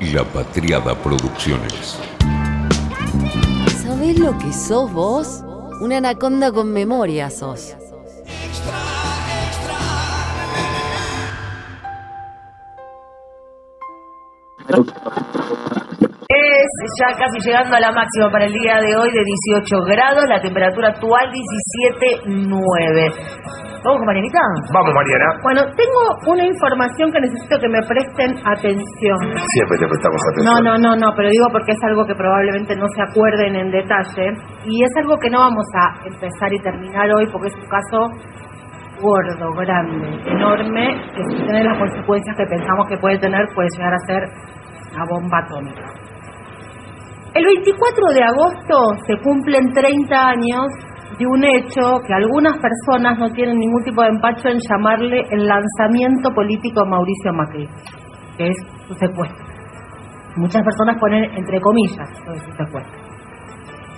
La 0.00 0.22
Patriada 0.22 0.94
Producciones. 0.94 1.98
¿Sabés 3.82 4.16
lo 4.16 4.38
que 4.38 4.52
sos 4.52 4.92
vos? 4.92 5.42
Una 5.80 5.96
anaconda 5.96 6.52
con 6.52 6.72
memoria 6.72 7.28
sos. 7.30 7.74
Es 16.68 16.92
ya 17.00 17.08
casi 17.16 17.38
llegando 17.48 17.74
a 17.76 17.80
la 17.80 17.90
máxima 17.92 18.30
para 18.30 18.44
el 18.44 18.52
día 18.52 18.76
de 18.80 18.92
hoy 18.96 19.10
de 19.10 19.22
18 19.24 19.76
grados, 19.88 20.24
la 20.28 20.40
temperatura 20.40 20.88
actual 20.88 21.24
17.9. 21.32 22.28
¿Vamos 23.78 23.98
con 23.98 24.06
Marianita? 24.06 24.38
Vamos, 24.74 24.92
Mariana. 24.92 25.28
Bueno, 25.42 25.60
tengo 25.78 26.00
una 26.34 26.44
información 26.44 27.12
que 27.12 27.20
necesito 27.20 27.56
que 27.62 27.68
me 27.70 27.80
presten 27.86 28.34
atención. 28.44 29.18
Siempre 29.54 29.78
te 29.78 29.86
prestamos 29.86 30.18
No, 30.18 30.28
atención. 30.28 30.64
no, 30.66 30.74
no, 30.78 30.90
no, 30.98 31.08
pero 31.16 31.30
digo 31.30 31.46
porque 31.52 31.72
es 31.72 31.82
algo 31.86 32.04
que 32.04 32.14
probablemente 32.14 32.74
no 32.76 32.86
se 32.94 33.02
acuerden 33.02 33.54
en 33.56 33.70
detalle 33.70 34.34
y 34.66 34.82
es 34.84 34.90
algo 34.98 35.16
que 35.18 35.30
no 35.30 35.38
vamos 35.38 35.66
a 35.78 35.94
empezar 36.04 36.52
y 36.52 36.58
terminar 36.60 37.06
hoy 37.16 37.26
porque 37.30 37.48
es 37.48 37.54
un 37.54 37.68
caso 37.70 37.98
gordo, 39.00 39.46
grande, 39.54 40.10
enorme, 40.26 40.98
que 41.14 41.22
si 41.30 41.36
tiene 41.46 41.62
las 41.62 41.78
consecuencias 41.78 42.36
que 42.36 42.46
pensamos 42.50 42.84
que 42.90 42.98
puede 42.98 43.16
tener, 43.18 43.46
puede 43.54 43.68
llegar 43.78 43.94
a 43.94 43.98
ser 44.10 44.22
una 44.92 45.04
bomba 45.08 45.38
atómica. 45.38 45.86
El 47.38 47.46
24 47.46 47.94
de 48.14 48.22
agosto 48.24 48.74
se 49.06 49.14
cumplen 49.22 49.72
30 49.72 50.10
años 50.10 50.66
de 51.20 51.24
un 51.24 51.44
hecho 51.44 52.02
que 52.04 52.12
algunas 52.12 52.58
personas 52.58 53.16
no 53.16 53.30
tienen 53.30 53.56
ningún 53.56 53.84
tipo 53.84 54.02
de 54.02 54.08
empacho 54.08 54.48
en 54.48 54.58
llamarle 54.58 55.22
el 55.30 55.46
lanzamiento 55.46 56.34
político 56.34 56.82
de 56.82 56.90
Mauricio 56.90 57.32
Macri, 57.32 57.68
que 58.36 58.48
es 58.48 58.56
su 58.88 58.94
secuestro. 58.94 59.46
Muchas 60.34 60.64
personas 60.64 60.98
ponen 60.98 61.30
entre 61.36 61.60
comillas 61.60 62.08
su 62.26 62.52
secuestro. 62.58 62.98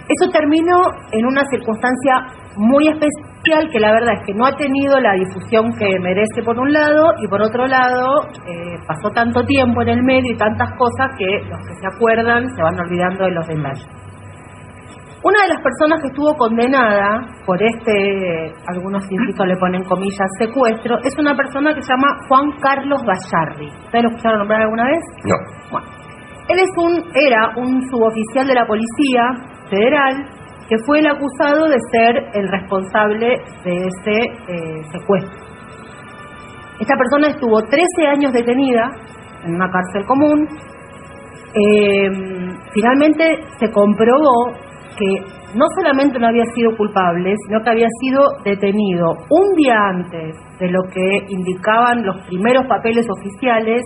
Eso 0.05 0.31
terminó 0.31 0.77
en 1.11 1.25
una 1.25 1.43
circunstancia 1.49 2.13
muy 2.59 2.89
especial 2.89 3.30
que 3.43 3.81
la 3.81 3.93
verdad 3.93 4.15
es 4.21 4.27
que 4.27 4.35
no 4.35 4.47
ha 4.47 4.55
tenido 4.57 5.01
la 5.01 5.15
difusión 5.15 5.73
que 5.79 5.99
merece 5.99 6.43
por 6.45 6.59
un 6.59 6.73
lado 6.73 7.15
y 7.23 7.29
por 7.29 7.41
otro 7.43 7.67
lado 7.67 8.27
eh, 8.47 8.77
pasó 8.87 9.11
tanto 9.15 9.45
tiempo 9.45 9.83
en 9.83 9.89
el 9.89 10.03
medio 10.03 10.35
y 10.35 10.37
tantas 10.37 10.71
cosas 10.77 11.17
que 11.17 11.41
los 11.49 11.59
que 11.67 11.75
se 11.75 11.87
acuerdan 11.87 12.49
se 12.55 12.63
van 12.63 12.79
olvidando 12.79 13.25
de 13.25 13.31
los 13.33 13.47
detalles. 13.47 13.89
Una 15.23 15.37
de 15.43 15.49
las 15.53 15.61
personas 15.61 16.01
que 16.01 16.09
estuvo 16.09 16.35
condenada 16.35 17.21
por 17.45 17.63
este, 17.63 18.55
algunos 18.67 19.05
científicos 19.07 19.47
le 19.47 19.57
ponen 19.57 19.85
comillas, 19.85 20.29
secuestro, 20.39 20.97
es 21.05 21.13
una 21.19 21.37
persona 21.37 21.75
que 21.75 21.83
se 21.83 21.93
llama 21.93 22.09
Juan 22.27 22.53
Carlos 22.59 23.03
Gallardi. 23.05 23.69
¿Ustedes 23.69 24.05
lo 24.05 24.09
escucharon 24.11 24.39
nombrar 24.39 24.63
alguna 24.63 24.85
vez? 24.85 25.03
No. 25.25 25.37
Bueno, 25.71 25.87
él 26.49 26.59
es 26.59 26.71
un, 26.77 27.05
era 27.15 27.53
un 27.57 27.83
suboficial 27.91 28.47
de 28.47 28.55
la 28.55 28.67
Policía 28.67 29.23
Federal 29.69 30.40
que 30.71 30.77
fue 30.87 31.01
el 31.01 31.07
acusado 31.09 31.67
de 31.67 31.79
ser 31.91 32.31
el 32.33 32.49
responsable 32.49 33.27
de 33.65 33.77
ese 33.77 34.19
eh, 34.47 34.83
secuestro. 34.93 35.37
Esta 36.79 36.95
persona 36.97 37.29
estuvo 37.29 37.61
13 37.61 38.07
años 38.07 38.33
detenida 38.33 38.89
en 39.45 39.57
una 39.57 39.69
cárcel 39.69 40.07
común. 40.07 40.47
Eh, 41.53 42.09
finalmente 42.73 43.41
se 43.59 43.69
comprobó 43.73 44.53
que 44.97 45.41
no 45.57 45.67
solamente 45.75 46.21
no 46.21 46.29
había 46.29 46.45
sido 46.55 46.77
culpable, 46.77 47.35
sino 47.49 47.61
que 47.63 47.71
había 47.71 47.89
sido 48.01 48.23
detenido 48.45 49.11
un 49.29 49.57
día 49.57 49.75
antes 49.89 50.37
de 50.61 50.71
lo 50.71 50.83
que 50.95 51.27
indicaban 51.29 52.07
los 52.07 52.25
primeros 52.29 52.67
papeles 52.69 53.07
oficiales 53.11 53.83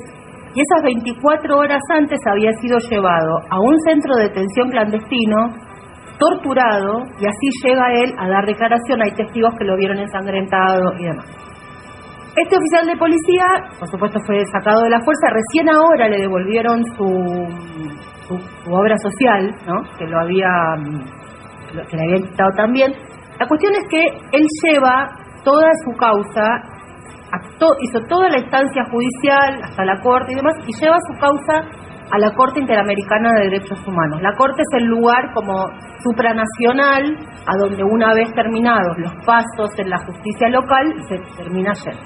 y 0.55 0.61
esas 0.61 0.85
24 0.85 1.57
horas 1.57 1.81
antes 1.97 2.19
había 2.31 2.53
sido 2.61 2.79
llevado 2.79 3.39
a 3.49 3.59
un 3.59 3.75
centro 3.89 4.15
de 4.17 4.29
detención 4.29 4.71
clandestino, 4.71 5.51
torturado, 6.19 7.05
y 7.19 7.27
así 7.27 7.47
llega 7.65 7.93
él 7.95 8.15
a 8.19 8.29
dar 8.29 8.47
declaración. 8.47 9.03
Hay 9.03 9.13
testigos 9.13 9.55
que 9.59 9.65
lo 9.65 9.77
vieron 9.77 9.99
ensangrentado 9.99 10.95
y 10.99 11.05
demás. 11.05 11.27
Este 12.37 12.57
oficial 12.57 12.87
de 12.87 12.97
policía, 12.97 13.47
por 13.79 13.89
supuesto, 13.89 14.19
fue 14.27 14.43
sacado 14.51 14.83
de 14.83 14.91
la 14.91 14.99
fuerza. 15.01 15.31
Recién 15.31 15.69
ahora 15.71 16.09
le 16.09 16.19
devolvieron 16.19 16.83
su, 16.97 17.07
su, 18.27 18.35
obra 18.73 18.97
social, 18.99 19.55
¿no? 19.67 19.83
que 19.97 20.05
lo 20.05 20.19
había 20.19 20.49
mm, 20.79 21.25
que 21.89 21.97
le 21.97 22.03
habían 22.03 22.23
quitado 22.31 22.51
también. 22.57 22.93
La 23.39 23.47
cuestión 23.47 23.73
es 23.75 23.85
que 23.89 24.03
él 24.33 24.47
lleva 24.65 25.11
toda 25.45 25.69
su 25.85 25.97
causa, 25.97 26.63
hizo 27.81 28.01
toda 28.09 28.29
la 28.29 28.39
instancia 28.39 28.83
judicial 28.91 29.61
hasta 29.63 29.85
la 29.85 30.01
corte 30.01 30.33
y 30.33 30.37
demás, 30.37 30.55
y 30.67 30.73
lleva 30.81 30.97
su 31.11 31.19
causa 31.21 31.69
a 32.15 32.19
la 32.19 32.33
Corte 32.37 32.61
Interamericana 32.61 33.31
de 33.35 33.51
Derechos 33.51 33.79
Humanos. 33.89 34.23
La 34.23 34.37
Corte 34.37 34.63
es 34.63 34.81
el 34.81 34.87
lugar 34.87 35.33
como 35.35 35.67
supranacional 35.99 37.19
a 37.45 37.53
donde 37.59 37.83
una 37.83 38.15
vez 38.15 38.33
terminados 38.35 38.97
los 38.99 39.13
pasos 39.27 39.71
en 39.79 39.91
la 39.91 39.99
justicia 39.99 40.49
local 40.49 40.95
se 41.09 41.19
termina 41.37 41.73
yendo. 41.73 42.01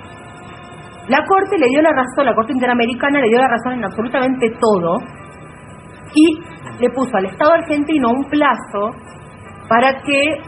La 1.08 1.19
Corte 1.26 1.58
le 1.58 1.66
dio 1.69 1.82
la 1.82 1.92
razón, 1.92 2.24
la 2.24 2.34
Corte 2.34 2.54
Interamericana 2.54 3.20
le 3.20 3.28
dio 3.28 3.38
la 3.38 3.48
razón 3.48 3.74
en 3.74 3.84
absolutamente 3.84 4.48
todo 4.58 4.96
y 6.14 6.40
le 6.80 6.88
puso 6.88 7.14
al 7.14 7.26
Estado 7.26 7.52
argentino 7.52 8.08
un 8.08 8.25
plazo 8.30 8.96
para 9.69 9.92
que 10.00 10.40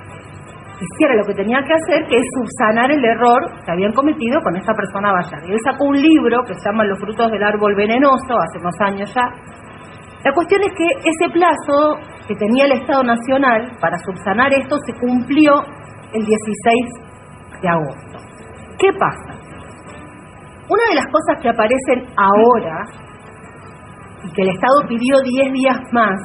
hiciera 0.81 1.15
lo 1.15 1.25
que 1.25 1.35
tenía 1.35 1.61
que 1.63 1.75
hacer, 1.75 2.07
que 2.09 2.17
es 2.17 2.27
subsanar 2.35 2.91
el 2.91 3.05
error 3.05 3.41
que 3.65 3.73
habían 3.73 3.93
cometido 3.93 4.41
con 4.41 4.57
esta 4.57 4.73
persona 4.73 5.13
Bayar. 5.13 5.45
Y 5.47 5.53
él 5.53 5.59
sacó 5.65 5.85
un 5.85 6.01
libro 6.01 6.43
que 6.47 6.55
se 6.55 6.65
llama 6.65 6.85
Los 6.85 6.99
frutos 6.99 7.31
del 7.31 7.43
árbol 7.43 7.75
venenoso, 7.75 8.33
hace 8.41 8.59
unos 8.59 8.75
años 8.81 9.13
ya. 9.15 9.29
La 10.25 10.33
cuestión 10.33 10.61
es 10.63 10.73
que 10.77 11.09
ese 11.09 11.33
plazo 11.33 11.97
que 12.29 12.35
tenía 12.37 12.67
el 12.67 12.73
Estado 12.73 13.03
Nacional 13.03 13.73
para 13.81 13.97
subsanar 13.99 14.53
esto 14.53 14.77
se 14.87 14.93
cumplió 15.01 15.55
el 16.13 16.25
16 16.25 17.63
de 17.63 17.69
agosto. 17.69 18.19
¿Qué 18.79 18.93
pasa? 18.93 19.41
Una 20.69 20.85
de 20.91 20.95
las 20.95 21.07
cosas 21.07 21.43
que 21.43 21.49
aparecen 21.49 22.07
ahora 22.17 22.85
y 24.23 24.31
que 24.33 24.43
el 24.43 24.51
Estado 24.51 24.87
pidió 24.89 25.17
10 25.25 25.53
días 25.53 25.79
más 25.93 26.21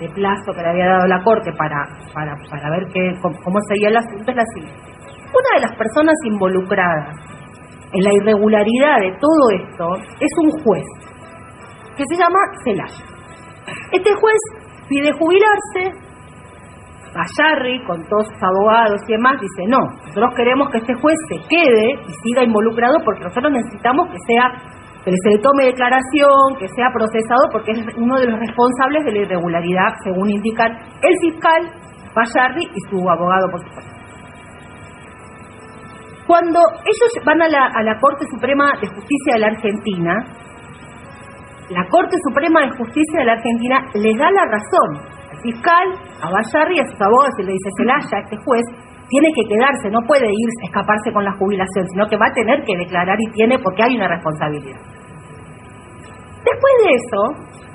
de 0.00 0.08
plazo 0.08 0.52
que 0.54 0.62
le 0.62 0.68
había 0.70 0.86
dado 0.86 1.06
la 1.06 1.22
Corte 1.22 1.52
para, 1.52 1.84
para, 2.12 2.34
para 2.50 2.70
ver 2.70 2.88
qué, 2.92 3.12
cómo, 3.20 3.36
cómo 3.44 3.58
seguía 3.68 3.88
el 3.88 3.96
asunto 3.98 4.30
es 4.30 4.36
la 4.36 4.44
siguiente. 4.54 4.80
Una 5.28 5.60
de 5.60 5.60
las 5.60 5.76
personas 5.76 6.14
involucradas 6.24 7.14
en 7.92 8.02
la 8.02 8.14
irregularidad 8.14 8.96
de 9.00 9.12
todo 9.20 9.50
esto 9.60 9.86
es 10.20 10.30
un 10.42 10.50
juez 10.62 10.84
que 11.96 12.04
se 12.08 12.16
llama 12.16 12.38
Celaya. 12.64 13.15
Este 13.92 14.10
juez 14.14 14.40
pide 14.88 15.12
jubilarse, 15.12 16.06
Bayarri, 17.16 17.82
con 17.86 18.04
todos 18.08 18.26
sus 18.28 18.42
abogados 18.42 19.00
y 19.08 19.12
demás, 19.12 19.40
dice, 19.40 19.64
no, 19.68 19.80
nosotros 20.06 20.34
queremos 20.36 20.68
que 20.70 20.78
este 20.78 20.94
juez 21.00 21.16
se 21.28 21.38
quede 21.48 21.96
y 22.06 22.12
siga 22.22 22.44
involucrado 22.44 22.98
porque 23.04 23.24
nosotros 23.24 23.52
necesitamos 23.52 24.08
que 24.10 24.18
sea 24.26 24.52
que 25.06 25.12
se 25.22 25.30
le 25.30 25.38
tome 25.38 25.66
declaración, 25.66 26.58
que 26.58 26.66
sea 26.66 26.90
procesado, 26.92 27.46
porque 27.52 27.70
es 27.70 27.78
uno 27.96 28.18
de 28.18 28.26
los 28.26 28.40
responsables 28.40 29.04
de 29.04 29.12
la 29.12 29.18
irregularidad, 29.22 29.94
según 30.02 30.28
indican 30.30 30.66
el 31.00 31.14
fiscal 31.22 31.62
Bayarri 32.12 32.64
y 32.74 32.80
su 32.90 32.98
abogado, 33.08 33.46
por 33.48 33.60
supuesto. 33.62 33.94
Cuando 36.26 36.58
ellos 36.82 37.24
van 37.24 37.40
a 37.40 37.48
la, 37.48 37.70
a 37.72 37.82
la 37.84 38.00
Corte 38.00 38.26
Suprema 38.34 38.72
de 38.80 38.88
Justicia 38.88 39.34
de 39.34 39.38
la 39.38 39.46
Argentina, 39.46 40.12
la 41.70 41.84
Corte 41.88 42.16
Suprema 42.28 42.60
de 42.62 42.70
Justicia 42.78 43.18
de 43.18 43.24
la 43.26 43.32
Argentina 43.32 43.76
les 43.94 44.16
da 44.16 44.30
la 44.30 44.44
razón 44.46 45.02
al 45.32 45.40
fiscal, 45.42 45.86
a 46.22 46.30
Bayarri 46.30 46.78
a 46.78 46.86
sus 46.86 47.00
abogados 47.00 47.34
y 47.38 47.42
le 47.42 47.52
dice, 47.52 47.70
Celaya, 47.76 48.22
este 48.22 48.36
juez 48.38 48.62
tiene 49.08 49.28
que 49.34 49.42
quedarse, 49.48 49.90
no 49.90 50.00
puede 50.06 50.26
irse, 50.26 50.66
escaparse 50.66 51.12
con 51.12 51.24
la 51.24 51.32
jubilación, 51.38 51.86
sino 51.90 52.06
que 52.06 52.16
va 52.16 52.26
a 52.30 52.34
tener 52.34 52.62
que 52.64 52.76
declarar 52.76 53.16
y 53.18 53.30
tiene 53.32 53.58
porque 53.58 53.82
hay 53.82 53.96
una 53.96 54.08
responsabilidad. 54.08 54.78
Después 56.46 56.74
de 56.84 56.90
eso, 56.94 57.20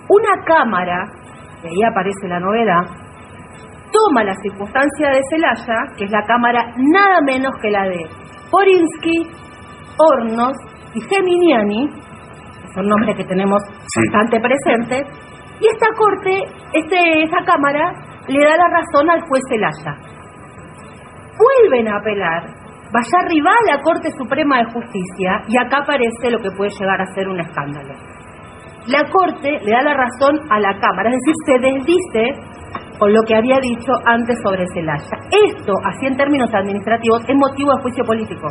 una 0.08 0.44
cámara, 0.46 1.12
y 1.64 1.68
ahí 1.68 1.84
aparece 1.84 2.28
la 2.28 2.40
novedad, 2.40 2.84
toma 3.92 4.24
la 4.24 4.36
circunstancia 4.36 5.10
de 5.10 5.22
Celaya, 5.30 5.80
que 5.98 6.06
es 6.06 6.12
la 6.12 6.24
cámara 6.24 6.74
nada 6.78 7.20
menos 7.26 7.52
que 7.62 7.70
la 7.70 7.84
de 7.84 8.08
Porinsky, 8.50 9.28
Hornos 9.98 10.56
y 10.96 11.02
Geminiani, 11.02 11.90
son 12.74 12.88
nombres 12.88 13.18
que 13.18 13.26
tenemos 13.26 13.62
Sí. 13.94 14.02
bastante 14.12 14.40
presentes, 14.40 15.04
y 15.60 15.68
esta 15.68 15.88
corte, 15.98 16.44
este, 16.74 17.24
esta 17.24 17.44
cámara, 17.46 17.94
le 18.28 18.40
da 18.40 18.56
la 18.58 18.70
razón 18.70 19.10
al 19.10 19.22
juez 19.22 19.44
Celaya. 19.50 19.98
Vuelven 21.38 21.88
a 21.88 21.98
apelar, 21.98 22.44
vaya 22.92 23.18
arriba 23.26 23.52
a 23.52 23.76
la 23.76 23.82
Corte 23.82 24.10
Suprema 24.18 24.60
de 24.60 24.66
Justicia, 24.72 25.44
y 25.48 25.58
acá 25.58 25.80
aparece 25.84 26.32
lo 26.32 26.40
que 26.40 26.52
puede 26.52 26.72
llegar 26.72 27.02
a 27.02 27.14
ser 27.14 27.28
un 27.28 27.40
escándalo. 27.40 27.94
La 28.88 29.04
Corte 29.10 29.60
le 29.64 29.72
da 29.72 29.82
la 29.82 29.94
razón 29.94 30.40
a 30.50 30.60
la 30.60 30.80
Cámara, 30.80 31.10
es 31.10 31.18
decir, 31.22 31.36
se 31.46 31.60
desdice 31.60 32.62
con 32.98 33.14
lo 33.14 33.22
que 33.28 33.36
había 33.36 33.58
dicho 33.60 33.92
antes 34.06 34.38
sobre 34.44 34.66
Celaya. 34.74 35.18
Esto, 35.50 35.74
así 35.86 36.06
en 36.06 36.18
términos 36.18 36.54
administrativos, 36.54 37.24
es 37.28 37.36
motivo 37.36 37.72
de 37.76 37.82
juicio 37.82 38.04
político. 38.06 38.48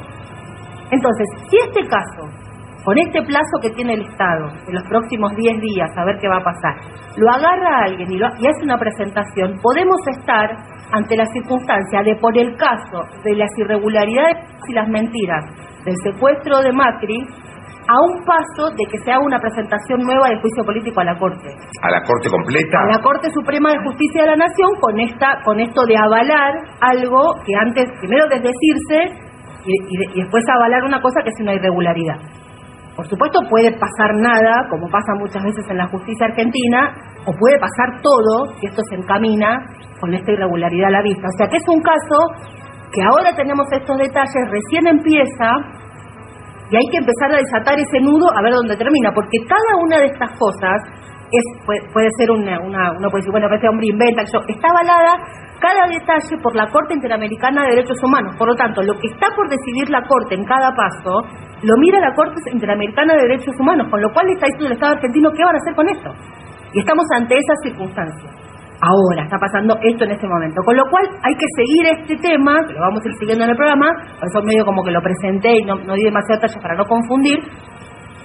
Entonces, 0.91 1.27
si 1.49 1.57
este 1.57 1.87
caso 1.87 2.40
con 2.85 2.99
este 2.99 3.23
plazo 3.23 3.61
que 3.61 3.71
tiene 3.71 3.95
el 3.95 4.03
Estado, 4.03 4.49
en 4.67 4.75
los 4.75 4.85
próximos 4.89 5.33
10 5.37 5.61
días, 5.61 5.91
a 5.97 6.05
ver 6.05 6.17
qué 6.21 6.29
va 6.29 6.39
a 6.39 6.45
pasar, 6.45 6.77
lo 7.17 7.29
agarra 7.29 7.85
alguien 7.85 8.11
y, 8.11 8.17
lo, 8.17 8.27
y 8.39 8.47
hace 8.47 8.65
una 8.65 8.79
presentación, 8.79 9.59
podemos 9.63 10.01
estar 10.19 10.49
ante 10.93 11.17
la 11.17 11.27
circunstancia 11.27 12.03
de, 12.03 12.17
por 12.17 12.37
el 12.39 12.57
caso 12.57 13.05
de 13.25 13.37
las 13.37 13.51
irregularidades 13.59 14.49
y 14.69 14.73
las 14.73 14.89
mentiras 14.89 15.45
del 15.85 15.95
secuestro 16.03 16.61
de 16.61 16.73
Macri, 16.73 17.19
a 17.91 17.97
un 18.07 18.23
paso 18.23 18.71
de 18.77 18.85
que 18.87 18.99
se 19.03 19.11
haga 19.11 19.25
una 19.25 19.39
presentación 19.41 20.01
nueva 20.05 20.29
del 20.29 20.41
juicio 20.41 20.63
político 20.65 21.01
a 21.01 21.05
la 21.05 21.19
Corte. 21.19 21.49
¿A 21.83 21.91
la 21.91 22.03
Corte 22.03 22.29
completa? 22.31 22.79
A 22.79 22.87
la 22.87 23.03
Corte 23.03 23.29
Suprema 23.35 23.73
de 23.73 23.83
Justicia 23.83 24.23
de 24.23 24.31
la 24.31 24.37
Nación 24.37 24.71
con 24.81 25.01
esta 25.01 25.43
con 25.43 25.59
esto 25.59 25.83
de 25.87 25.97
avalar 25.97 26.55
algo 26.81 27.35
que 27.45 27.53
antes, 27.59 27.91
primero 27.99 28.27
desdecirse 28.29 29.27
y, 29.67 29.73
y, 29.75 29.97
y 30.15 30.23
después 30.23 30.45
avalar 30.55 30.85
una 30.85 31.01
cosa 31.01 31.23
que 31.25 31.31
es 31.31 31.41
una 31.41 31.55
irregularidad. 31.55 32.21
Por 32.97 33.07
supuesto 33.09 33.41
puede 33.49 33.71
pasar 33.73 34.17
nada, 34.19 34.67
como 34.69 34.89
pasa 34.89 35.15
muchas 35.19 35.43
veces 35.43 35.65
en 35.71 35.79
la 35.79 35.89
justicia 35.89 36.27
argentina, 36.27 36.93
o 37.25 37.33
puede 37.33 37.59
pasar 37.59 38.01
todo 38.03 38.53
si 38.59 38.67
esto 38.67 38.83
se 38.91 38.97
encamina 38.97 39.65
con 40.01 40.13
esta 40.13 40.33
irregularidad 40.33 40.89
a 40.89 40.99
la 40.99 41.03
vista. 41.03 41.29
O 41.29 41.37
sea 41.39 41.49
que 41.49 41.57
es 41.57 41.69
un 41.69 41.81
caso 41.81 42.19
que 42.93 43.03
ahora 43.03 43.35
tenemos 43.37 43.67
estos 43.73 43.97
detalles, 43.97 44.51
recién 44.51 44.87
empieza, 44.89 45.49
y 46.71 46.77
hay 46.77 46.87
que 46.91 46.99
empezar 46.99 47.35
a 47.35 47.39
desatar 47.39 47.79
ese 47.79 48.01
nudo 48.01 48.27
a 48.35 48.43
ver 48.43 48.55
dónde 48.55 48.77
termina, 48.77 49.13
porque 49.15 49.39
cada 49.47 49.73
una 49.83 49.99
de 49.99 50.07
estas 50.07 50.31
cosas 50.39 50.79
es 51.31 51.45
puede, 51.65 51.81
puede 51.93 52.09
ser 52.19 52.31
una, 52.31 52.59
una, 52.61 52.91
uno 52.91 53.09
puede 53.11 53.23
decir, 53.23 53.33
bueno, 53.33 53.47
este 53.53 53.69
hombre 53.69 53.87
inventa, 53.87 54.23
yo, 54.27 54.39
está 54.47 54.69
avalada 54.69 55.13
cada 55.61 55.87
detalle 55.93 56.41
por 56.43 56.57
la 56.57 56.67
Corte 56.73 56.95
Interamericana 56.95 57.63
de 57.63 57.77
Derechos 57.77 58.03
Humanos. 58.03 58.35
Por 58.37 58.49
lo 58.49 58.57
tanto, 58.57 58.83
lo 58.83 58.95
que 58.99 59.09
está 59.13 59.29
por 59.37 59.49
decidir 59.49 59.91
la 59.91 60.03
Corte 60.09 60.35
en 60.35 60.45
cada 60.45 60.73
paso, 60.75 61.23
lo 61.63 61.75
mira 61.79 62.01
la 62.01 62.15
Corte 62.17 62.41
Interamericana 62.51 63.15
de 63.15 63.29
Derechos 63.29 63.55
Humanos, 63.61 63.89
con 63.91 64.01
lo 64.01 64.09
cual 64.13 64.27
está 64.31 64.47
diciendo 64.47 64.69
el 64.69 64.81
Estado 64.81 64.95
argentino 64.97 65.31
qué 65.31 65.45
van 65.45 65.55
a 65.55 65.61
hacer 65.61 65.75
con 65.77 65.89
esto. 65.89 66.11
Y 66.73 66.81
estamos 66.81 67.05
ante 67.15 67.37
esas 67.37 67.59
circunstancias. 67.63 68.51
Ahora 68.81 69.29
está 69.29 69.37
pasando 69.37 69.77
esto 69.85 70.05
en 70.05 70.13
este 70.13 70.27
momento. 70.27 70.63
Con 70.65 70.75
lo 70.75 70.85
cual 70.89 71.05
hay 71.21 71.35
que 71.37 71.45
seguir 71.53 71.85
este 72.01 72.17
tema, 72.17 72.57
que 72.67 72.73
lo 72.73 72.81
vamos 72.81 73.05
a 73.05 73.09
ir 73.09 73.15
siguiendo 73.21 73.45
en 73.45 73.51
el 73.51 73.57
programa, 73.57 73.93
por 74.17 74.25
eso 74.25 74.41
medio 74.41 74.65
como 74.65 74.83
que 74.83 74.91
lo 74.91 75.03
presenté 75.03 75.53
y 75.61 75.65
no, 75.69 75.77
di 75.77 76.05
demasiado 76.09 76.41
detalle 76.41 76.61
para 76.63 76.75
no 76.75 76.87
confundir, 76.89 77.45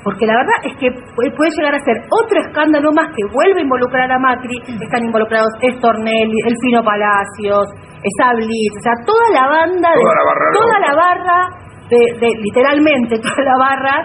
porque 0.06 0.30
la 0.30 0.38
verdad 0.38 0.69
es 0.69 0.78
que 0.78 0.88
puede 1.18 1.50
llegar 1.57 1.74
a 1.74 1.81
ser 1.81 1.98
otro 2.13 2.38
escándalo 2.46 2.94
más 2.94 3.10
que 3.18 3.25
vuelve 3.34 3.57
a 3.57 3.63
involucrar 3.66 4.06
a 4.06 4.19
Macri, 4.22 4.62
están 4.62 5.02
involucrados 5.02 5.50
Estornelli, 5.66 6.38
Elfino 6.46 6.86
Palacios, 6.86 7.66
Esablis, 8.06 8.69
o 8.69 8.81
sea, 8.86 8.94
toda 9.02 9.28
la 9.34 9.50
banda, 9.50 9.90
toda 9.98 10.06
de, 10.06 10.13
la 10.13 10.25
barra, 10.30 10.48
toda 10.54 10.78
la 10.78 10.94
barra 10.94 11.40
de, 11.90 12.02
de, 12.22 12.30
literalmente 12.38 13.18
toda 13.18 13.42
la 13.42 13.57
barra 13.57 13.96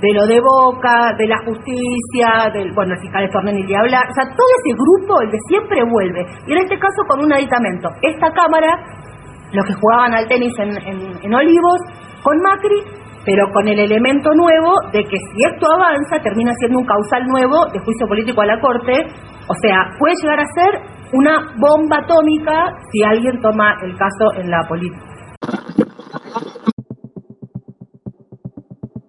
de 0.00 0.12
lo 0.16 0.24
de 0.24 0.40
Boca, 0.40 1.12
de 1.20 1.28
la 1.28 1.36
justicia, 1.44 2.48
del, 2.48 2.72
bueno, 2.72 2.94
el 2.94 3.00
fiscal 3.04 3.22
Estornelli 3.22 3.66
de 3.68 3.76
hablar, 3.76 4.08
o 4.08 4.14
sea, 4.16 4.24
todo 4.32 4.48
ese 4.56 4.72
grupo, 4.72 5.20
el 5.20 5.30
de 5.30 5.38
siempre 5.52 5.84
vuelve, 5.84 6.24
y 6.48 6.52
en 6.52 6.58
este 6.64 6.78
caso 6.80 7.04
con 7.06 7.20
un 7.20 7.30
aditamento, 7.30 7.92
esta 8.00 8.32
cámara, 8.32 8.72
los 9.52 9.66
que 9.68 9.74
jugaban 9.74 10.14
al 10.14 10.26
tenis 10.26 10.58
en, 10.58 10.80
en, 10.80 11.12
en 11.22 11.34
Olivos, 11.34 11.78
con 12.24 12.40
Macri, 12.40 13.01
pero 13.24 13.50
con 13.52 13.68
el 13.68 13.78
elemento 13.78 14.30
nuevo 14.34 14.74
de 14.92 15.04
que 15.04 15.16
si 15.16 15.44
esto 15.52 15.66
avanza 15.72 16.22
termina 16.22 16.52
siendo 16.58 16.78
un 16.78 16.86
causal 16.86 17.26
nuevo 17.26 17.66
de 17.72 17.78
juicio 17.80 18.06
político 18.06 18.42
a 18.42 18.46
la 18.46 18.60
Corte, 18.60 18.92
o 19.48 19.54
sea, 19.60 19.96
puede 19.98 20.14
llegar 20.20 20.40
a 20.40 20.46
ser 20.54 21.02
una 21.12 21.54
bomba 21.58 21.98
atómica 22.04 22.74
si 22.90 23.02
alguien 23.04 23.40
toma 23.40 23.74
el 23.84 23.96
caso 23.96 24.40
en 24.40 24.50
la 24.50 24.66
política. 24.68 25.12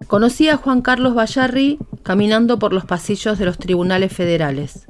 Conocí 0.06 0.48
a 0.48 0.56
Juan 0.56 0.82
Carlos 0.82 1.14
Bayarri 1.14 1.78
caminando 2.02 2.58
por 2.58 2.72
los 2.72 2.84
pasillos 2.84 3.38
de 3.38 3.46
los 3.46 3.58
tribunales 3.58 4.14
federales. 4.14 4.86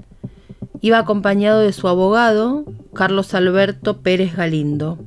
Iba 0.80 0.98
acompañado 0.98 1.60
de 1.60 1.72
su 1.72 1.88
abogado, 1.88 2.64
Carlos 2.92 3.32
Alberto 3.32 4.02
Pérez 4.02 4.36
Galindo, 4.36 4.98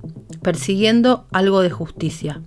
persiguiendo 0.42 1.26
algo 1.32 1.62
de 1.62 1.70
justicia. 1.70 2.42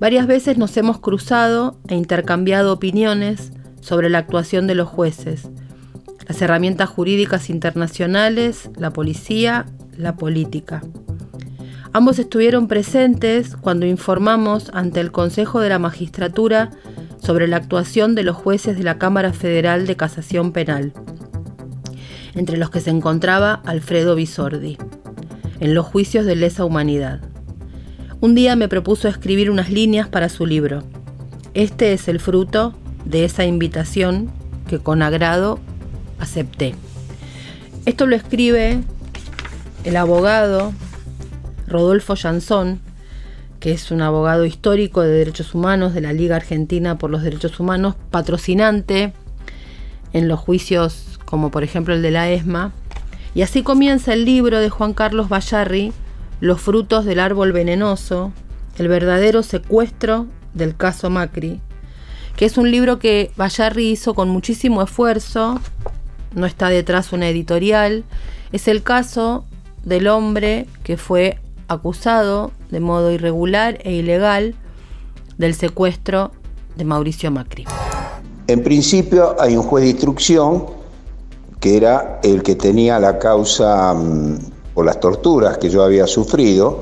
Varias 0.00 0.26
veces 0.26 0.56
nos 0.56 0.74
hemos 0.78 0.98
cruzado 0.98 1.78
e 1.86 1.94
intercambiado 1.94 2.72
opiniones 2.72 3.52
sobre 3.82 4.08
la 4.08 4.16
actuación 4.16 4.66
de 4.66 4.74
los 4.74 4.88
jueces, 4.88 5.50
las 6.26 6.40
herramientas 6.40 6.88
jurídicas 6.88 7.50
internacionales, 7.50 8.70
la 8.78 8.94
policía, 8.94 9.66
la 9.94 10.16
política. 10.16 10.82
Ambos 11.92 12.18
estuvieron 12.18 12.66
presentes 12.66 13.56
cuando 13.56 13.84
informamos 13.84 14.70
ante 14.72 15.00
el 15.00 15.12
Consejo 15.12 15.60
de 15.60 15.68
la 15.68 15.78
Magistratura 15.78 16.70
sobre 17.22 17.46
la 17.46 17.58
actuación 17.58 18.14
de 18.14 18.22
los 18.22 18.36
jueces 18.36 18.78
de 18.78 18.84
la 18.84 18.96
Cámara 18.96 19.34
Federal 19.34 19.86
de 19.86 19.96
Casación 19.96 20.52
Penal, 20.52 20.94
entre 22.34 22.56
los 22.56 22.70
que 22.70 22.80
se 22.80 22.88
encontraba 22.88 23.60
Alfredo 23.66 24.14
Bisordi, 24.14 24.78
en 25.58 25.74
los 25.74 25.84
juicios 25.84 26.24
de 26.24 26.36
lesa 26.36 26.64
humanidad. 26.64 27.29
Un 28.22 28.34
día 28.34 28.54
me 28.54 28.68
propuso 28.68 29.08
escribir 29.08 29.50
unas 29.50 29.70
líneas 29.70 30.06
para 30.06 30.28
su 30.28 30.44
libro. 30.44 30.82
Este 31.54 31.94
es 31.94 32.06
el 32.06 32.20
fruto 32.20 32.74
de 33.06 33.24
esa 33.24 33.46
invitación 33.46 34.30
que 34.68 34.78
con 34.78 35.00
agrado 35.00 35.58
acepté. 36.18 36.74
Esto 37.86 38.06
lo 38.06 38.14
escribe 38.14 38.82
el 39.84 39.96
abogado 39.96 40.74
Rodolfo 41.66 42.14
Jansón, 42.14 42.80
que 43.58 43.72
es 43.72 43.90
un 43.90 44.02
abogado 44.02 44.44
histórico 44.44 45.00
de 45.00 45.12
derechos 45.12 45.54
humanos 45.54 45.94
de 45.94 46.02
la 46.02 46.12
Liga 46.12 46.36
Argentina 46.36 46.98
por 46.98 47.08
los 47.08 47.22
Derechos 47.22 47.58
Humanos, 47.58 47.94
patrocinante 48.10 49.14
en 50.12 50.28
los 50.28 50.38
juicios 50.38 51.18
como 51.24 51.50
por 51.50 51.64
ejemplo 51.64 51.94
el 51.94 52.02
de 52.02 52.10
la 52.10 52.30
ESMA. 52.30 52.72
Y 53.34 53.40
así 53.40 53.62
comienza 53.62 54.12
el 54.12 54.26
libro 54.26 54.58
de 54.58 54.68
Juan 54.68 54.92
Carlos 54.92 55.30
Bayarri, 55.30 55.94
Los 56.40 56.60
frutos 56.60 57.04
del 57.04 57.20
árbol 57.20 57.52
venenoso, 57.52 58.32
el 58.78 58.88
verdadero 58.88 59.42
secuestro 59.42 60.26
del 60.54 60.74
caso 60.74 61.10
Macri, 61.10 61.60
que 62.36 62.46
es 62.46 62.56
un 62.56 62.70
libro 62.70 62.98
que 62.98 63.30
Bayarri 63.36 63.90
hizo 63.90 64.14
con 64.14 64.30
muchísimo 64.30 64.82
esfuerzo, 64.82 65.60
no 66.34 66.46
está 66.46 66.70
detrás 66.70 67.12
una 67.12 67.28
editorial, 67.28 68.04
es 68.52 68.68
el 68.68 68.82
caso 68.82 69.44
del 69.84 70.08
hombre 70.08 70.66
que 70.82 70.96
fue 70.96 71.38
acusado 71.68 72.52
de 72.70 72.80
modo 72.80 73.12
irregular 73.12 73.78
e 73.82 73.92
ilegal 73.92 74.54
del 75.36 75.54
secuestro 75.54 76.32
de 76.76 76.84
Mauricio 76.84 77.30
Macri. 77.30 77.66
En 78.46 78.62
principio 78.62 79.36
hay 79.38 79.56
un 79.56 79.62
juez 79.62 79.84
de 79.84 79.90
instrucción 79.90 80.66
que 81.60 81.76
era 81.76 82.18
el 82.22 82.42
que 82.42 82.54
tenía 82.54 82.98
la 82.98 83.18
causa 83.18 83.94
por 84.74 84.84
las 84.86 85.00
torturas 85.00 85.58
que 85.58 85.68
yo 85.68 85.82
había 85.82 86.06
sufrido, 86.06 86.78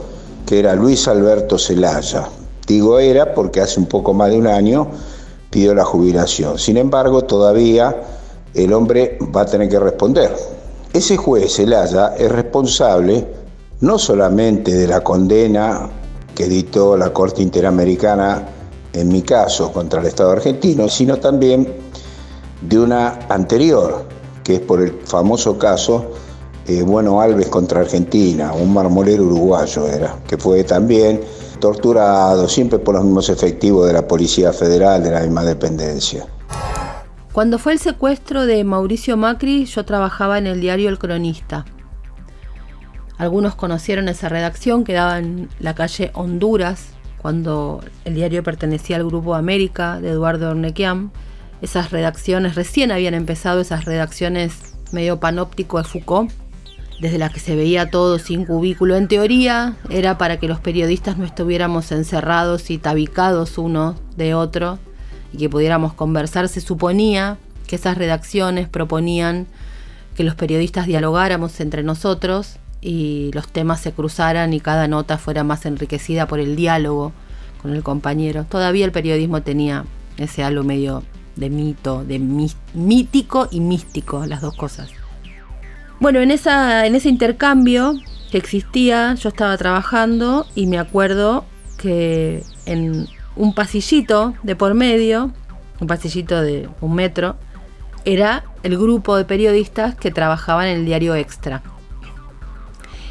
que 0.46 0.58
era 0.58 0.74
Luis 0.74 1.08
Alberto 1.08 1.58
Zelaya. 1.58 2.28
Digo 2.66 2.98
era 2.98 3.34
porque 3.34 3.60
hace 3.60 3.80
un 3.80 3.86
poco 3.86 4.12
más 4.12 4.30
de 4.30 4.38
un 4.38 4.46
año 4.46 4.88
pidió 5.50 5.74
la 5.74 5.84
jubilación. 5.84 6.58
Sin 6.58 6.76
embargo, 6.76 7.24
todavía 7.24 7.96
el 8.54 8.72
hombre 8.72 9.18
va 9.34 9.42
a 9.42 9.46
tener 9.46 9.68
que 9.68 9.78
responder. 9.78 10.34
Ese 10.92 11.16
juez 11.16 11.54
Zelaya 11.54 12.14
es 12.16 12.30
responsable 12.30 13.26
no 13.80 13.98
solamente 13.98 14.74
de 14.74 14.86
la 14.86 15.02
condena 15.02 15.88
que 16.34 16.46
dictó 16.46 16.96
la 16.96 17.12
Corte 17.12 17.42
Interamericana 17.42 18.46
en 18.92 19.08
mi 19.08 19.22
caso 19.22 19.72
contra 19.72 20.00
el 20.00 20.06
Estado 20.06 20.32
argentino, 20.32 20.88
sino 20.88 21.18
también 21.18 21.72
de 22.60 22.78
una 22.78 23.20
anterior, 23.28 24.04
que 24.42 24.56
es 24.56 24.60
por 24.60 24.80
el 24.80 24.92
famoso 25.04 25.58
caso 25.58 26.06
Bueno 26.84 27.20
Alves 27.20 27.48
contra 27.48 27.80
Argentina, 27.80 28.52
un 28.52 28.74
marmolero 28.74 29.24
uruguayo 29.24 29.86
era, 29.86 30.16
que 30.26 30.36
fue 30.36 30.64
también 30.64 31.20
torturado, 31.60 32.46
siempre 32.46 32.78
por 32.78 32.94
los 32.94 33.04
mismos 33.04 33.30
efectivos 33.30 33.86
de 33.86 33.94
la 33.94 34.06
Policía 34.06 34.52
Federal, 34.52 35.02
de 35.02 35.10
la 35.10 35.20
misma 35.20 35.44
dependencia. 35.44 36.26
Cuando 37.32 37.58
fue 37.58 37.72
el 37.72 37.78
secuestro 37.78 38.46
de 38.46 38.62
Mauricio 38.64 39.16
Macri, 39.16 39.64
yo 39.64 39.84
trabajaba 39.84 40.38
en 40.38 40.46
el 40.46 40.60
diario 40.60 40.88
El 40.88 40.98
Cronista. 40.98 41.64
Algunos 43.16 43.54
conocieron 43.54 44.08
esa 44.08 44.28
redacción, 44.28 44.84
quedaba 44.84 45.18
en 45.18 45.48
la 45.60 45.74
calle 45.74 46.10
Honduras, 46.14 46.88
cuando 47.16 47.80
el 48.04 48.14
diario 48.14 48.42
pertenecía 48.42 48.96
al 48.96 49.04
Grupo 49.04 49.34
América 49.34 50.00
de 50.00 50.10
Eduardo 50.10 50.50
Ornequiam. 50.50 51.10
Esas 51.62 51.90
redacciones, 51.90 52.54
recién 52.54 52.92
habían 52.92 53.14
empezado 53.14 53.60
esas 53.60 53.86
redacciones 53.86 54.52
medio 54.92 55.18
panóptico 55.18 55.78
de 55.78 55.84
Foucault, 55.84 56.30
desde 57.00 57.18
las 57.18 57.32
que 57.32 57.40
se 57.40 57.54
veía 57.54 57.90
todo 57.90 58.18
sin 58.18 58.44
cubículo. 58.44 58.96
En 58.96 59.08
teoría 59.08 59.76
era 59.90 60.18
para 60.18 60.38
que 60.38 60.48
los 60.48 60.60
periodistas 60.60 61.16
no 61.16 61.24
estuviéramos 61.24 61.92
encerrados 61.92 62.70
y 62.70 62.78
tabicados 62.78 63.58
uno 63.58 63.96
de 64.16 64.34
otro 64.34 64.78
y 65.32 65.38
que 65.38 65.48
pudiéramos 65.48 65.92
conversar. 65.94 66.48
Se 66.48 66.60
suponía 66.60 67.38
que 67.66 67.76
esas 67.76 67.98
redacciones 67.98 68.68
proponían 68.68 69.46
que 70.16 70.24
los 70.24 70.34
periodistas 70.34 70.86
dialogáramos 70.86 71.60
entre 71.60 71.82
nosotros 71.82 72.56
y 72.80 73.30
los 73.32 73.48
temas 73.48 73.80
se 73.80 73.92
cruzaran 73.92 74.52
y 74.52 74.60
cada 74.60 74.88
nota 74.88 75.18
fuera 75.18 75.44
más 75.44 75.66
enriquecida 75.66 76.26
por 76.26 76.40
el 76.40 76.56
diálogo 76.56 77.12
con 77.62 77.74
el 77.74 77.82
compañero. 77.82 78.44
Todavía 78.48 78.84
el 78.84 78.92
periodismo 78.92 79.42
tenía 79.42 79.84
ese 80.16 80.42
halo 80.42 80.64
medio 80.64 81.04
de 81.36 81.50
mito, 81.50 82.04
de 82.04 82.18
mítico 82.74 83.48
y 83.50 83.60
místico, 83.60 84.26
las 84.26 84.40
dos 84.40 84.56
cosas. 84.56 84.90
Bueno, 86.00 86.20
en, 86.20 86.30
esa, 86.30 86.86
en 86.86 86.94
ese 86.94 87.08
intercambio 87.08 87.94
que 88.30 88.38
existía, 88.38 89.14
yo 89.14 89.30
estaba 89.30 89.56
trabajando 89.56 90.46
y 90.54 90.66
me 90.66 90.78
acuerdo 90.78 91.44
que 91.76 92.44
en 92.66 93.08
un 93.34 93.54
pasillito 93.54 94.34
de 94.44 94.54
por 94.54 94.74
medio, 94.74 95.32
un 95.80 95.86
pasillito 95.88 96.40
de 96.40 96.68
un 96.80 96.94
metro, 96.94 97.36
era 98.04 98.44
el 98.62 98.78
grupo 98.78 99.16
de 99.16 99.24
periodistas 99.24 99.96
que 99.96 100.12
trabajaban 100.12 100.68
en 100.68 100.78
el 100.78 100.84
diario 100.84 101.16
Extra. 101.16 101.62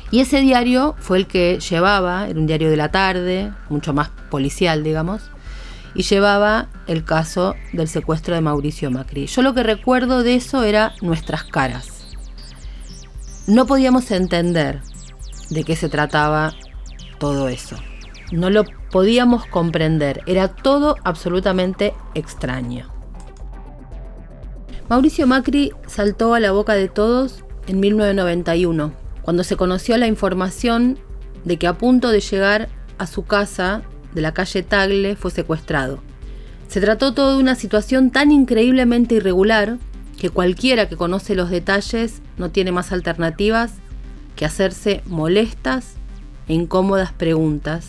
Y 0.10 0.22
ese 0.22 0.40
diario 0.40 0.96
fue 1.00 1.18
el 1.18 1.28
que 1.28 1.60
llevaba, 1.60 2.28
era 2.30 2.40
un 2.40 2.48
diario 2.48 2.70
de 2.70 2.78
la 2.78 2.90
tarde, 2.90 3.52
mucho 3.70 3.94
más 3.94 4.10
policial, 4.30 4.84
digamos, 4.84 5.24
y 5.94 6.04
llevaba 6.04 6.70
el 6.88 7.04
caso 7.04 7.56
del 7.74 7.90
secuestro 7.90 8.34
de 8.36 8.42
Mauricio 8.42 8.92
Macri. 8.92 9.26
Yo 9.28 9.42
lo 9.42 9.54
que 9.54 9.64
recuerdo 9.64 10.24
de 10.24 10.36
eso 10.36 10.64
era 10.64 10.94
nuestras 11.02 11.44
caras. 11.44 11.97
No 13.48 13.66
podíamos 13.66 14.12
entender 14.12 14.82
de 15.50 15.64
qué 15.64 15.78
se 15.78 15.88
trataba 15.88 16.54
todo 17.18 17.48
eso. 17.48 17.78
No 18.34 18.50
lo 18.50 18.66
podíamos 18.92 19.46
comprender, 19.46 20.22
era 20.26 20.50
todo 20.50 20.98
absolutamente 21.06 21.94
extraño. 22.14 22.92
Mauricio 24.90 25.28
Macri 25.28 25.72
saltó 25.88 26.34
a 26.34 26.42
la 26.42 26.52
boca 26.52 26.74
de 26.74 26.90
todos 26.90 27.46
en 27.68 27.80
1991, 27.80 28.92
cuando 29.22 29.46
se 29.46 29.56
conoció 29.56 29.98
la 29.98 30.08
información 30.08 31.00
de 31.46 31.58
que 31.58 31.68
a 31.68 31.78
punto 31.78 32.10
de 32.10 32.20
llegar 32.20 32.68
a 32.98 33.08
su 33.08 33.24
casa 33.24 33.82
de 34.14 34.22
la 34.24 34.34
calle 34.34 34.62
Tagle 34.62 35.16
fue 35.16 35.32
secuestrado. 35.32 36.00
Se 36.68 36.82
trató 36.82 37.14
todo 37.14 37.38
de 37.38 37.44
una 37.44 37.56
situación 37.56 38.12
tan 38.12 38.30
increíblemente 38.30 39.16
irregular 39.16 39.78
que 40.18 40.30
cualquiera 40.30 40.90
que 40.90 40.98
conoce 40.98 41.36
los 41.36 41.50
detalles 41.50 42.22
no 42.38 42.50
tiene 42.50 42.72
más 42.72 42.92
alternativas 42.92 43.74
que 44.36 44.46
hacerse 44.46 45.02
molestas 45.06 45.96
e 46.48 46.54
incómodas 46.54 47.12
preguntas, 47.12 47.88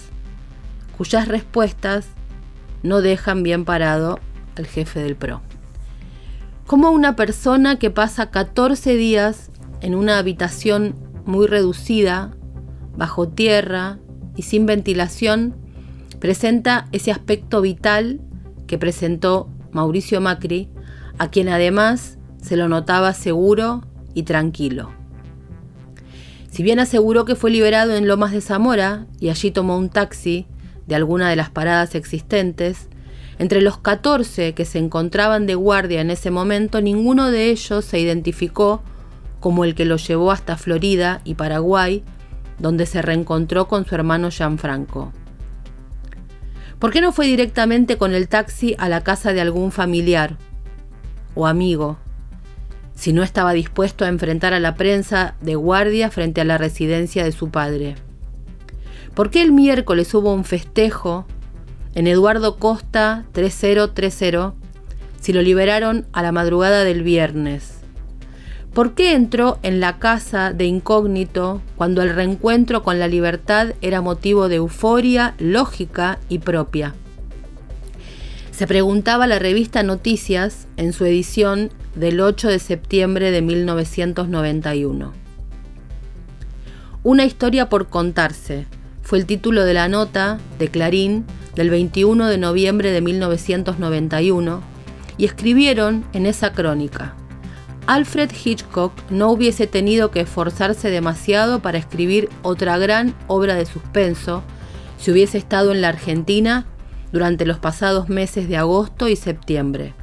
cuyas 0.96 1.28
respuestas 1.28 2.06
no 2.82 3.00
dejan 3.00 3.42
bien 3.42 3.64
parado 3.64 4.18
al 4.56 4.66
jefe 4.66 5.00
del 5.00 5.16
PRO. 5.16 5.40
Como 6.66 6.90
una 6.90 7.16
persona 7.16 7.78
que 7.78 7.90
pasa 7.90 8.30
14 8.30 8.94
días 8.96 9.50
en 9.80 9.94
una 9.94 10.18
habitación 10.18 10.94
muy 11.24 11.46
reducida, 11.46 12.34
bajo 12.96 13.28
tierra 13.28 13.98
y 14.36 14.42
sin 14.42 14.66
ventilación, 14.66 15.56
presenta 16.18 16.88
ese 16.92 17.10
aspecto 17.10 17.62
vital 17.62 18.20
que 18.66 18.76
presentó 18.76 19.48
Mauricio 19.72 20.20
Macri, 20.20 20.68
a 21.18 21.30
quien 21.30 21.48
además 21.48 22.17
se 22.48 22.56
lo 22.56 22.66
notaba 22.66 23.12
seguro 23.12 23.82
y 24.14 24.22
tranquilo. 24.22 24.90
Si 26.50 26.62
bien 26.62 26.80
aseguró 26.80 27.26
que 27.26 27.34
fue 27.34 27.50
liberado 27.50 27.94
en 27.94 28.08
Lomas 28.08 28.32
de 28.32 28.40
Zamora 28.40 29.04
y 29.20 29.28
allí 29.28 29.50
tomó 29.50 29.76
un 29.76 29.90
taxi 29.90 30.46
de 30.86 30.94
alguna 30.94 31.28
de 31.28 31.36
las 31.36 31.50
paradas 31.50 31.94
existentes, 31.94 32.88
entre 33.38 33.60
los 33.60 33.76
14 33.76 34.54
que 34.54 34.64
se 34.64 34.78
encontraban 34.78 35.46
de 35.46 35.56
guardia 35.56 36.00
en 36.00 36.10
ese 36.10 36.30
momento, 36.30 36.80
ninguno 36.80 37.30
de 37.30 37.50
ellos 37.50 37.84
se 37.84 38.00
identificó 38.00 38.82
como 39.40 39.64
el 39.64 39.74
que 39.74 39.84
lo 39.84 39.96
llevó 39.98 40.32
hasta 40.32 40.56
Florida 40.56 41.20
y 41.24 41.34
Paraguay, 41.34 42.02
donde 42.58 42.86
se 42.86 43.02
reencontró 43.02 43.68
con 43.68 43.84
su 43.84 43.94
hermano 43.94 44.30
Gianfranco. 44.30 45.12
¿Por 46.78 46.92
qué 46.92 47.02
no 47.02 47.12
fue 47.12 47.26
directamente 47.26 47.98
con 47.98 48.14
el 48.14 48.26
taxi 48.26 48.74
a 48.78 48.88
la 48.88 49.02
casa 49.02 49.34
de 49.34 49.42
algún 49.42 49.70
familiar 49.70 50.38
o 51.34 51.46
amigo, 51.46 51.98
si 52.98 53.12
no 53.12 53.22
estaba 53.22 53.52
dispuesto 53.52 54.04
a 54.04 54.08
enfrentar 54.08 54.54
a 54.54 54.60
la 54.60 54.74
prensa 54.74 55.36
de 55.40 55.54
guardia 55.54 56.10
frente 56.10 56.40
a 56.40 56.44
la 56.44 56.58
residencia 56.58 57.24
de 57.24 57.32
su 57.32 57.50
padre? 57.50 57.94
¿Por 59.14 59.30
qué 59.30 59.42
el 59.42 59.52
miércoles 59.52 60.12
hubo 60.14 60.34
un 60.34 60.44
festejo 60.44 61.26
en 61.94 62.06
Eduardo 62.06 62.56
Costa 62.58 63.24
3030 63.32 64.54
si 65.20 65.32
lo 65.32 65.42
liberaron 65.42 66.06
a 66.12 66.22
la 66.22 66.32
madrugada 66.32 66.84
del 66.84 67.02
viernes. 67.02 67.80
¿Por 68.72 68.94
qué 68.94 69.14
entró 69.14 69.58
en 69.62 69.80
la 69.80 69.98
casa 69.98 70.52
de 70.52 70.66
incógnito 70.66 71.60
cuando 71.76 72.02
el 72.02 72.14
reencuentro 72.14 72.84
con 72.84 73.00
la 73.00 73.08
libertad 73.08 73.74
era 73.80 74.00
motivo 74.00 74.48
de 74.48 74.56
euforia 74.56 75.34
lógica 75.38 76.20
y 76.28 76.38
propia? 76.38 76.94
Se 78.58 78.66
preguntaba 78.66 79.28
la 79.28 79.38
revista 79.38 79.84
Noticias 79.84 80.66
en 80.76 80.92
su 80.92 81.04
edición 81.04 81.70
del 81.94 82.20
8 82.20 82.48
de 82.48 82.58
septiembre 82.58 83.30
de 83.30 83.40
1991. 83.40 85.12
Una 87.04 87.24
historia 87.24 87.68
por 87.68 87.86
contarse 87.86 88.66
fue 89.00 89.18
el 89.18 89.26
título 89.26 89.64
de 89.64 89.74
la 89.74 89.86
nota 89.86 90.40
de 90.58 90.66
Clarín 90.72 91.24
del 91.54 91.70
21 91.70 92.26
de 92.26 92.36
noviembre 92.36 92.90
de 92.90 93.00
1991 93.00 94.60
y 95.18 95.24
escribieron 95.24 96.04
en 96.12 96.26
esa 96.26 96.52
crónica. 96.52 97.14
Alfred 97.86 98.32
Hitchcock 98.44 98.92
no 99.08 99.30
hubiese 99.30 99.68
tenido 99.68 100.10
que 100.10 100.22
esforzarse 100.22 100.90
demasiado 100.90 101.62
para 101.62 101.78
escribir 101.78 102.28
otra 102.42 102.76
gran 102.76 103.14
obra 103.28 103.54
de 103.54 103.66
suspenso 103.66 104.42
si 104.98 105.12
hubiese 105.12 105.38
estado 105.38 105.70
en 105.70 105.80
la 105.80 105.90
Argentina 105.90 106.66
durante 107.12 107.46
los 107.46 107.58
pasados 107.58 108.08
meses 108.08 108.48
de 108.48 108.56
agosto 108.56 109.08
y 109.08 109.16
septiembre. 109.16 109.94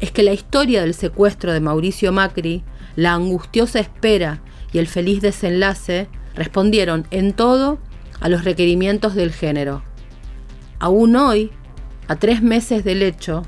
Es 0.00 0.10
que 0.10 0.22
la 0.22 0.32
historia 0.32 0.82
del 0.82 0.94
secuestro 0.94 1.52
de 1.52 1.60
Mauricio 1.60 2.12
Macri, 2.12 2.62
la 2.96 3.14
angustiosa 3.14 3.80
espera 3.80 4.40
y 4.72 4.78
el 4.78 4.86
feliz 4.86 5.20
desenlace 5.22 6.08
respondieron 6.34 7.06
en 7.10 7.32
todo 7.32 7.78
a 8.20 8.28
los 8.28 8.44
requerimientos 8.44 9.14
del 9.14 9.32
género 9.32 9.82
aún 10.84 11.16
hoy, 11.16 11.50
a 12.08 12.16
tres 12.16 12.42
meses 12.42 12.84
del 12.84 13.02
hecho, 13.02 13.42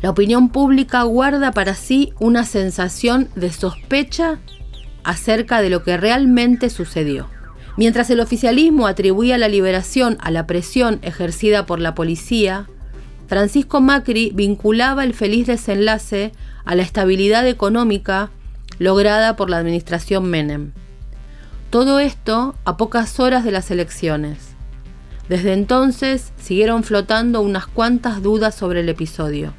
la 0.00 0.10
opinión 0.10 0.50
pública 0.50 1.02
guarda 1.02 1.50
para 1.50 1.74
sí 1.74 2.12
una 2.20 2.44
sensación 2.44 3.28
de 3.34 3.50
sospecha 3.50 4.38
acerca 5.02 5.60
de 5.60 5.70
lo 5.70 5.82
que 5.82 5.96
realmente 5.96 6.70
sucedió. 6.70 7.28
Mientras 7.78 8.10
el 8.10 8.18
oficialismo 8.18 8.88
atribuía 8.88 9.38
la 9.38 9.46
liberación 9.46 10.18
a 10.20 10.32
la 10.32 10.48
presión 10.48 10.98
ejercida 11.02 11.64
por 11.64 11.78
la 11.78 11.94
policía, 11.94 12.66
Francisco 13.28 13.80
Macri 13.80 14.32
vinculaba 14.34 15.04
el 15.04 15.14
feliz 15.14 15.46
desenlace 15.46 16.32
a 16.64 16.74
la 16.74 16.82
estabilidad 16.82 17.46
económica 17.46 18.30
lograda 18.80 19.36
por 19.36 19.48
la 19.48 19.58
administración 19.58 20.24
Menem. 20.28 20.72
Todo 21.70 22.00
esto 22.00 22.56
a 22.64 22.76
pocas 22.76 23.20
horas 23.20 23.44
de 23.44 23.52
las 23.52 23.70
elecciones. 23.70 24.38
Desde 25.28 25.52
entonces 25.52 26.32
siguieron 26.36 26.82
flotando 26.82 27.42
unas 27.42 27.68
cuantas 27.68 28.24
dudas 28.24 28.56
sobre 28.56 28.80
el 28.80 28.88
episodio. 28.88 29.52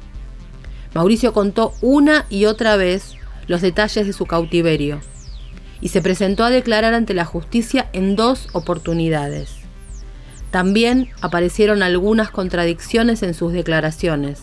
Mauricio 0.92 1.32
contó 1.32 1.72
una 1.80 2.26
y 2.28 2.44
otra 2.44 2.76
vez 2.76 3.14
los 3.46 3.62
detalles 3.62 4.06
de 4.06 4.12
su 4.12 4.26
cautiverio 4.26 5.00
y 5.80 5.88
se 5.88 6.02
presentó 6.02 6.44
a 6.44 6.50
declarar 6.50 6.94
ante 6.94 7.14
la 7.14 7.24
justicia 7.24 7.88
en 7.92 8.16
dos 8.16 8.48
oportunidades. 8.52 9.56
También 10.50 11.08
aparecieron 11.20 11.82
algunas 11.82 12.30
contradicciones 12.30 13.22
en 13.22 13.34
sus 13.34 13.52
declaraciones, 13.52 14.40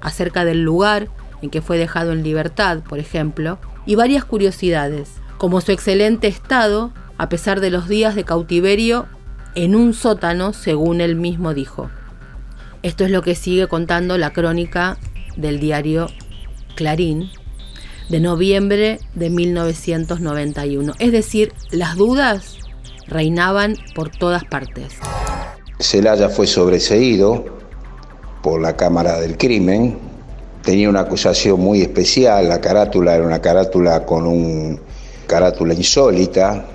acerca 0.00 0.44
del 0.44 0.62
lugar 0.62 1.08
en 1.42 1.50
que 1.50 1.62
fue 1.62 1.78
dejado 1.78 2.12
en 2.12 2.22
libertad, 2.22 2.80
por 2.88 2.98
ejemplo, 2.98 3.58
y 3.84 3.94
varias 3.94 4.24
curiosidades, 4.24 5.10
como 5.38 5.60
su 5.60 5.72
excelente 5.72 6.28
estado 6.28 6.92
a 7.18 7.28
pesar 7.28 7.60
de 7.60 7.70
los 7.70 7.88
días 7.88 8.14
de 8.14 8.24
cautiverio 8.24 9.06
en 9.54 9.74
un 9.74 9.92
sótano, 9.92 10.52
según 10.52 11.00
él 11.00 11.14
mismo 11.14 11.52
dijo. 11.54 11.90
Esto 12.82 13.04
es 13.04 13.10
lo 13.10 13.22
que 13.22 13.34
sigue 13.34 13.68
contando 13.68 14.18
la 14.18 14.32
crónica 14.32 14.96
del 15.36 15.60
diario 15.60 16.08
Clarín 16.74 17.30
de 18.08 18.20
noviembre 18.20 18.98
de 19.14 19.30
1991. 19.30 20.92
Es 20.98 21.12
decir, 21.12 21.52
las 21.70 21.96
dudas 21.96 22.58
reinaban 23.06 23.76
por 23.94 24.10
todas 24.10 24.44
partes. 24.44 24.94
Celaya 25.78 26.28
fue 26.28 26.46
sobreseído 26.46 27.44
por 28.42 28.60
la 28.60 28.76
Cámara 28.76 29.20
del 29.20 29.36
Crimen. 29.36 29.98
Tenía 30.62 30.88
una 30.88 31.00
acusación 31.00 31.60
muy 31.60 31.82
especial, 31.82 32.48
la 32.48 32.60
carátula 32.60 33.14
era 33.14 33.24
una 33.24 33.40
carátula 33.40 34.06
con 34.06 34.26
un 34.26 34.80
carátula 35.26 35.74
insólita. 35.74 36.66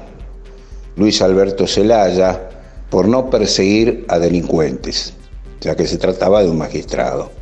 Luis 0.95 1.21
Alberto 1.21 1.67
Celaya 1.67 2.49
por 2.89 3.07
no 3.07 3.29
perseguir 3.29 4.05
a 4.07 4.17
delincuentes, 4.19 5.13
ya 5.61 5.75
que 5.75 5.85
se 5.85 5.97
trataba 5.97 6.41
de 6.43 6.49
un 6.49 6.57
magistrado. 6.57 7.36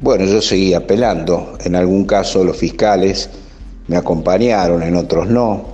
Bueno, 0.00 0.26
yo 0.26 0.40
seguí 0.40 0.74
apelando, 0.74 1.58
en 1.64 1.74
algún 1.74 2.04
caso 2.04 2.44
los 2.44 2.56
fiscales 2.56 3.28
me 3.88 3.96
acompañaron, 3.96 4.84
en 4.84 4.94
otros 4.94 5.28
no, 5.28 5.64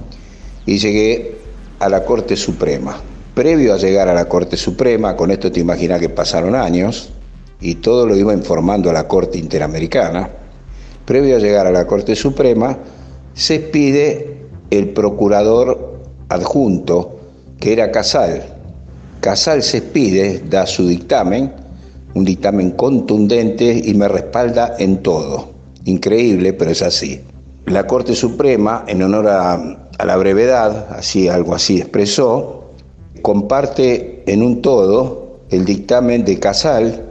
y 0.65 0.79
llegué 0.79 1.37
a 1.79 1.91
la 1.91 2.05
Corte 2.05 2.35
Suprema. 2.35 2.97
Previo 3.35 3.75
a 3.75 3.77
llegar 3.77 4.09
a 4.09 4.15
la 4.15 4.25
Corte 4.25 4.57
Suprema, 4.57 5.15
con 5.15 5.31
esto 5.31 5.53
te 5.53 5.61
imaginas 5.61 6.01
que 6.01 6.09
pasaron 6.09 6.55
años, 6.55 7.11
y 7.61 7.75
todo 7.75 8.07
lo 8.07 8.17
iba 8.17 8.33
informando 8.33 8.89
a 8.89 8.95
la 8.95 9.07
Corte 9.07 9.37
Interamericana. 9.37 10.31
Previo 11.05 11.37
a 11.37 11.41
llegar 11.41 11.67
a 11.67 11.71
la 11.71 11.87
Corte 11.87 12.17
Suprema, 12.17 12.79
se 13.35 13.61
pide 13.61 14.39
el 14.71 14.89
procurador 14.89 16.01
adjunto, 16.31 17.21
que 17.61 17.75
era 17.75 17.91
Casal. 17.91 18.43
Casal 19.21 19.63
se 19.63 19.83
pide, 19.83 20.43
da 20.49 20.65
su 20.65 20.89
dictamen, 20.89 21.64
un 22.15 22.25
dictamen 22.25 22.71
contundente 22.73 23.83
y 23.85 23.95
me 23.95 24.09
respalda 24.09 24.77
en 24.79 25.03
todo. 25.03 25.51
Increíble, 25.85 26.53
pero 26.53 26.71
es 26.71 26.83
así. 26.83 27.21
La 27.67 27.87
Corte 27.87 28.15
Suprema, 28.15 28.85
en 28.87 29.03
honor 29.03 29.29
a, 29.29 29.89
la 30.05 30.17
brevedad, 30.17 30.89
así 30.91 31.29
algo 31.29 31.55
así 31.55 31.79
expresó, 31.79 32.65
comparte 33.23 34.23
en 34.27 34.43
un 34.43 34.61
todo 34.61 35.39
el 35.51 35.65
dictamen 35.65 36.25
de 36.25 36.39
Casal 36.39 37.05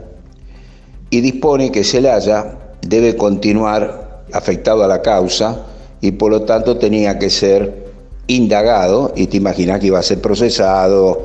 y 1.10 1.20
dispone 1.20 1.72
que 1.72 1.82
Celaya 1.82 2.58
debe 2.82 3.16
continuar 3.16 4.24
afectado 4.32 4.84
a 4.84 4.88
la 4.88 5.02
causa 5.02 5.66
y 6.00 6.12
por 6.12 6.30
lo 6.30 6.42
tanto 6.42 6.76
tenía 6.76 7.18
que 7.18 7.30
ser 7.30 7.84
indagado 8.26 9.12
y 9.16 9.26
te 9.26 9.36
imaginas 9.36 9.80
que 9.80 9.88
iba 9.88 9.98
a 9.98 10.02
ser 10.02 10.20
procesado, 10.20 11.22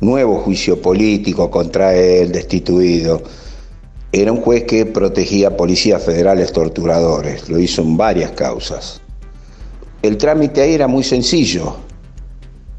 nuevo 0.00 0.38
juicio 0.38 0.80
político 0.80 1.50
contra 1.50 1.94
él, 1.94 2.32
destituido. 2.32 3.22
Era 4.12 4.32
un 4.32 4.40
juez 4.40 4.64
que 4.64 4.86
protegía 4.86 5.56
policías 5.56 6.02
federales 6.02 6.52
torturadores, 6.52 7.48
lo 7.48 7.58
hizo 7.58 7.82
en 7.82 7.96
varias 7.96 8.32
causas. 8.32 9.00
El 10.02 10.16
trámite 10.16 10.62
ahí 10.62 10.74
era 10.74 10.88
muy 10.88 11.04
sencillo. 11.04 11.76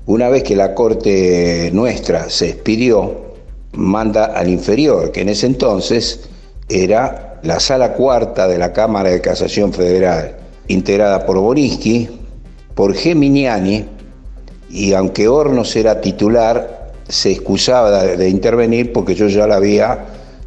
Una 0.08 0.30
vez 0.30 0.44
que 0.44 0.56
la 0.56 0.74
corte 0.74 1.70
nuestra 1.74 2.30
se 2.30 2.50
expidió, 2.50 3.32
manda 3.74 4.26
al 4.26 4.50
inferior, 4.50 5.12
que 5.12 5.22
en 5.22 5.30
ese 5.30 5.46
entonces 5.46 6.22
era 6.68 7.40
la 7.44 7.60
sala 7.60 7.94
cuarta 7.94 8.48
de 8.48 8.58
la 8.58 8.74
Cámara 8.74 9.10
de 9.10 9.22
Casación 9.22 9.72
Federal, 9.72 10.38
integrada 10.68 11.26
por 11.26 11.38
Boriski, 11.38 12.10
por 12.76 12.94
Geminiani, 12.94 13.86
y 14.70 14.94
aunque 14.94 15.28
Hornos 15.28 15.76
era 15.76 16.02
titular, 16.02 16.81
se 17.12 17.32
excusaba 17.32 17.92
de, 18.04 18.30
intervenir 18.30 18.94
porque 18.94 19.16
yo 19.16 19.28
ya 19.28 19.46
lo 19.46 19.56
había 19.56 20.06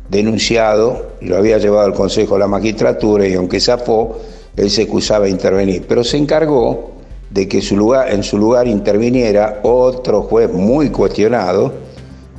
denunciado, 0.09 1.13
lo 1.21 1.37
había 1.37 1.59
llevado 1.59 1.87
al 1.87 1.95
Consejo 1.95 2.35
de 2.35 2.41
la 2.41 2.47
Magistratura 2.47 3.29
y 3.29 3.35
aunque 3.35 3.61
zafó, 3.61 4.19
él 4.57 4.71
se 4.71 4.83
excusaba 4.83 5.27
de 5.27 5.31
intervenir. 5.31 5.85
Pero 5.87 6.03
se 6.03 6.17
encargó 6.17 6.93
de 7.31 7.47
que 7.47 7.59
en 7.59 8.23
su 8.23 8.39
lugar 8.39 8.67
interviniera 8.67 9.61
otro 9.63 10.23
juez 10.23 10.51
muy 10.51 10.89
cuestionado, 10.89 11.73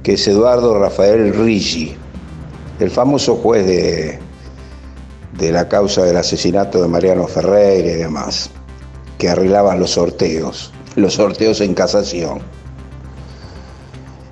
que 0.02 0.14
es 0.14 0.28
Eduardo 0.28 0.80
Rafael 0.80 1.32
Rigi, 1.34 1.96
el 2.80 2.90
famoso 2.90 3.36
juez 3.36 3.68
de, 3.68 4.20
de 5.38 5.52
la 5.52 5.68
causa 5.68 6.04
del 6.04 6.18
asesinato 6.18 6.82
de 6.82 6.88
Mariano 6.88 7.28
Ferreira 7.28 7.92
y 7.92 7.96
demás, 7.96 8.50
que 9.20 9.30
arreglaban 9.30 9.80
los 9.80 9.92
sorteos, 9.92 10.74
los 10.96 11.14
sorteos 11.14 11.62
en 11.62 11.76
casación. 11.76 12.40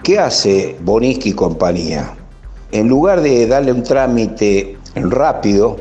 ¿Qué 0.04 0.20
hace 0.20 0.76
Boniski 0.82 1.30
y 1.30 1.34
compañía? 1.34 2.14
En 2.74 2.90
lugar 2.90 3.22
de 3.22 3.48
darle 3.48 3.72
un 3.72 3.84
trámite 3.84 4.78
rápido, 4.96 5.78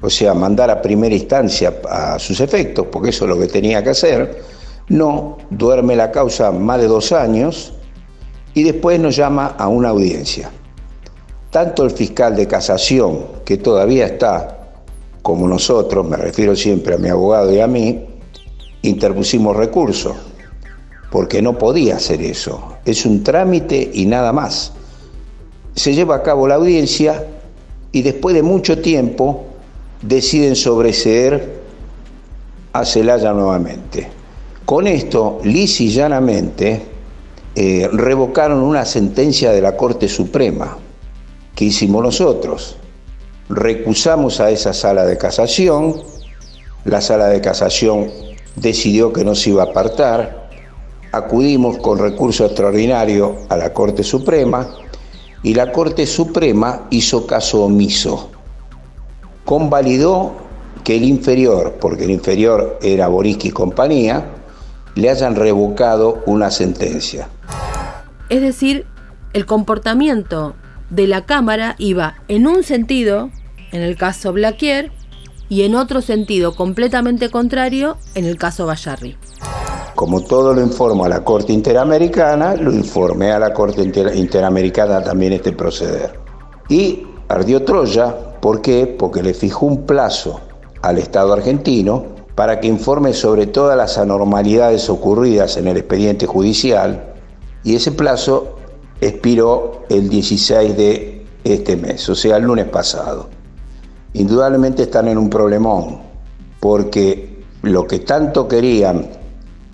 o 0.00 0.08
sea, 0.08 0.34
mandar 0.34 0.70
a 0.70 0.80
primera 0.80 1.16
instancia 1.16 1.74
a 1.90 2.16
sus 2.20 2.40
efectos, 2.40 2.86
porque 2.92 3.10
eso 3.10 3.24
es 3.24 3.30
lo 3.30 3.36
que 3.40 3.48
tenía 3.48 3.82
que 3.82 3.90
hacer, 3.90 4.40
no, 4.88 5.36
duerme 5.50 5.96
la 5.96 6.12
causa 6.12 6.52
más 6.52 6.80
de 6.80 6.86
dos 6.86 7.10
años 7.10 7.72
y 8.54 8.62
después 8.62 9.00
nos 9.00 9.16
llama 9.16 9.56
a 9.58 9.66
una 9.66 9.88
audiencia. 9.88 10.48
Tanto 11.50 11.82
el 11.82 11.90
fiscal 11.90 12.36
de 12.36 12.46
casación, 12.46 13.26
que 13.44 13.56
todavía 13.56 14.06
está, 14.06 14.74
como 15.22 15.48
nosotros, 15.48 16.06
me 16.06 16.16
refiero 16.16 16.54
siempre 16.54 16.94
a 16.94 16.98
mi 16.98 17.08
abogado 17.08 17.52
y 17.52 17.58
a 17.58 17.66
mí, 17.66 18.06
interpusimos 18.82 19.56
recurso, 19.56 20.14
porque 21.10 21.42
no 21.42 21.58
podía 21.58 21.96
hacer 21.96 22.22
eso. 22.22 22.76
Es 22.84 23.04
un 23.04 23.22
trámite 23.22 23.90
y 23.92 24.06
nada 24.06 24.32
más. 24.32 24.72
Se 25.74 25.94
lleva 25.94 26.16
a 26.16 26.22
cabo 26.22 26.48
la 26.48 26.56
audiencia 26.56 27.26
y 27.92 28.02
después 28.02 28.34
de 28.34 28.42
mucho 28.42 28.80
tiempo 28.80 29.44
deciden 30.02 30.56
sobreseer 30.56 31.60
a 32.72 32.84
Celaya 32.84 33.32
nuevamente. 33.32 34.08
Con 34.64 34.86
esto, 34.86 35.40
lisa 35.44 35.82
y 35.82 35.88
llanamente, 35.88 36.82
eh, 37.54 37.88
revocaron 37.92 38.60
una 38.62 38.84
sentencia 38.84 39.50
de 39.50 39.60
la 39.60 39.76
Corte 39.76 40.08
Suprema 40.08 40.78
¿Qué 41.60 41.66
hicimos 41.66 42.02
nosotros? 42.02 42.76
Recusamos 43.50 44.40
a 44.40 44.50
esa 44.50 44.72
sala 44.72 45.04
de 45.04 45.18
casación, 45.18 46.00
la 46.86 47.02
sala 47.02 47.26
de 47.28 47.42
casación 47.42 48.10
decidió 48.56 49.12
que 49.12 49.24
no 49.24 49.34
se 49.34 49.50
iba 49.50 49.64
a 49.64 49.66
apartar, 49.66 50.39
acudimos 51.12 51.78
con 51.78 51.98
recurso 51.98 52.46
extraordinario 52.46 53.38
a 53.48 53.56
la 53.56 53.72
Corte 53.72 54.02
Suprema 54.02 54.68
y 55.42 55.54
la 55.54 55.72
Corte 55.72 56.06
Suprema 56.06 56.86
hizo 56.90 57.26
caso 57.26 57.64
omiso. 57.64 58.30
Convalidó 59.44 60.32
que 60.84 60.96
el 60.96 61.04
inferior, 61.04 61.78
porque 61.80 62.04
el 62.04 62.10
inferior 62.10 62.78
era 62.82 63.08
Boriski 63.08 63.48
y 63.48 63.50
compañía, 63.52 64.26
le 64.94 65.10
hayan 65.10 65.36
revocado 65.36 66.22
una 66.26 66.50
sentencia. 66.50 67.28
Es 68.28 68.40
decir, 68.40 68.86
el 69.32 69.46
comportamiento 69.46 70.54
de 70.90 71.06
la 71.06 71.24
Cámara 71.24 71.74
iba 71.78 72.16
en 72.28 72.46
un 72.46 72.62
sentido, 72.62 73.30
en 73.72 73.82
el 73.82 73.96
caso 73.96 74.32
Blaquier, 74.32 74.90
y 75.48 75.62
en 75.62 75.74
otro 75.74 76.00
sentido 76.00 76.54
completamente 76.54 77.28
contrario 77.28 77.98
en 78.14 78.24
el 78.24 78.36
caso 78.36 78.66
Bayarri. 78.66 79.16
Como 80.00 80.22
todo 80.22 80.54
lo 80.54 80.62
informo 80.62 81.04
a 81.04 81.10
la 81.10 81.22
Corte 81.22 81.52
Interamericana, 81.52 82.54
lo 82.54 82.72
informé 82.72 83.32
a 83.32 83.38
la 83.38 83.52
Corte 83.52 83.82
Interamericana 83.82 85.04
también 85.04 85.34
este 85.34 85.52
proceder. 85.52 86.18
Y 86.70 87.02
ardió 87.28 87.62
Troya, 87.66 88.40
¿por 88.40 88.62
qué? 88.62 88.86
Porque 88.86 89.22
le 89.22 89.34
fijó 89.34 89.66
un 89.66 89.84
plazo 89.84 90.40
al 90.80 90.96
Estado 90.96 91.34
argentino 91.34 92.02
para 92.34 92.60
que 92.60 92.68
informe 92.68 93.12
sobre 93.12 93.46
todas 93.46 93.76
las 93.76 93.98
anormalidades 93.98 94.88
ocurridas 94.88 95.58
en 95.58 95.68
el 95.68 95.76
expediente 95.76 96.24
judicial 96.24 97.12
y 97.62 97.76
ese 97.76 97.92
plazo 97.92 98.56
expiró 99.02 99.82
el 99.90 100.08
16 100.08 100.78
de 100.78 101.26
este 101.44 101.76
mes, 101.76 102.08
o 102.08 102.14
sea, 102.14 102.38
el 102.38 102.44
lunes 102.44 102.68
pasado. 102.68 103.28
Indudablemente 104.14 104.84
están 104.84 105.08
en 105.08 105.18
un 105.18 105.28
problemón, 105.28 105.98
porque 106.58 107.44
lo 107.60 107.86
que 107.86 107.98
tanto 107.98 108.48
querían, 108.48 109.19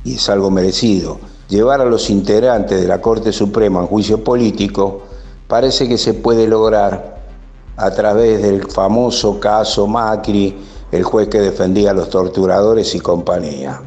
y 0.07 0.15
es 0.15 0.29
algo 0.29 0.53
merecido, 0.53 1.19
llevar 1.49 1.81
a 1.81 1.85
los 1.85 2.11
integrantes 2.11 2.81
de 2.81 2.87
la 2.87 3.01
Corte 3.01 3.33
Suprema 3.33 3.81
en 3.81 3.89
juicio 3.89 4.23
político, 4.23 5.03
parece 5.49 5.89
que 5.89 5.99
se 5.99 6.15
puede 6.15 6.47
lograr 6.47 7.17
a 7.77 7.91
través 7.91 8.41
del 8.41 8.71
famoso 8.71 9.41
caso 9.41 9.89
Macri, 9.89 10.57
el 10.93 11.03
juez 11.03 11.29
que 11.29 11.41
defendía 11.41 11.91
a 11.91 11.95
los 11.95 12.09
torturadores 12.09 12.95
y 12.95 13.01
compañía. 13.01 13.83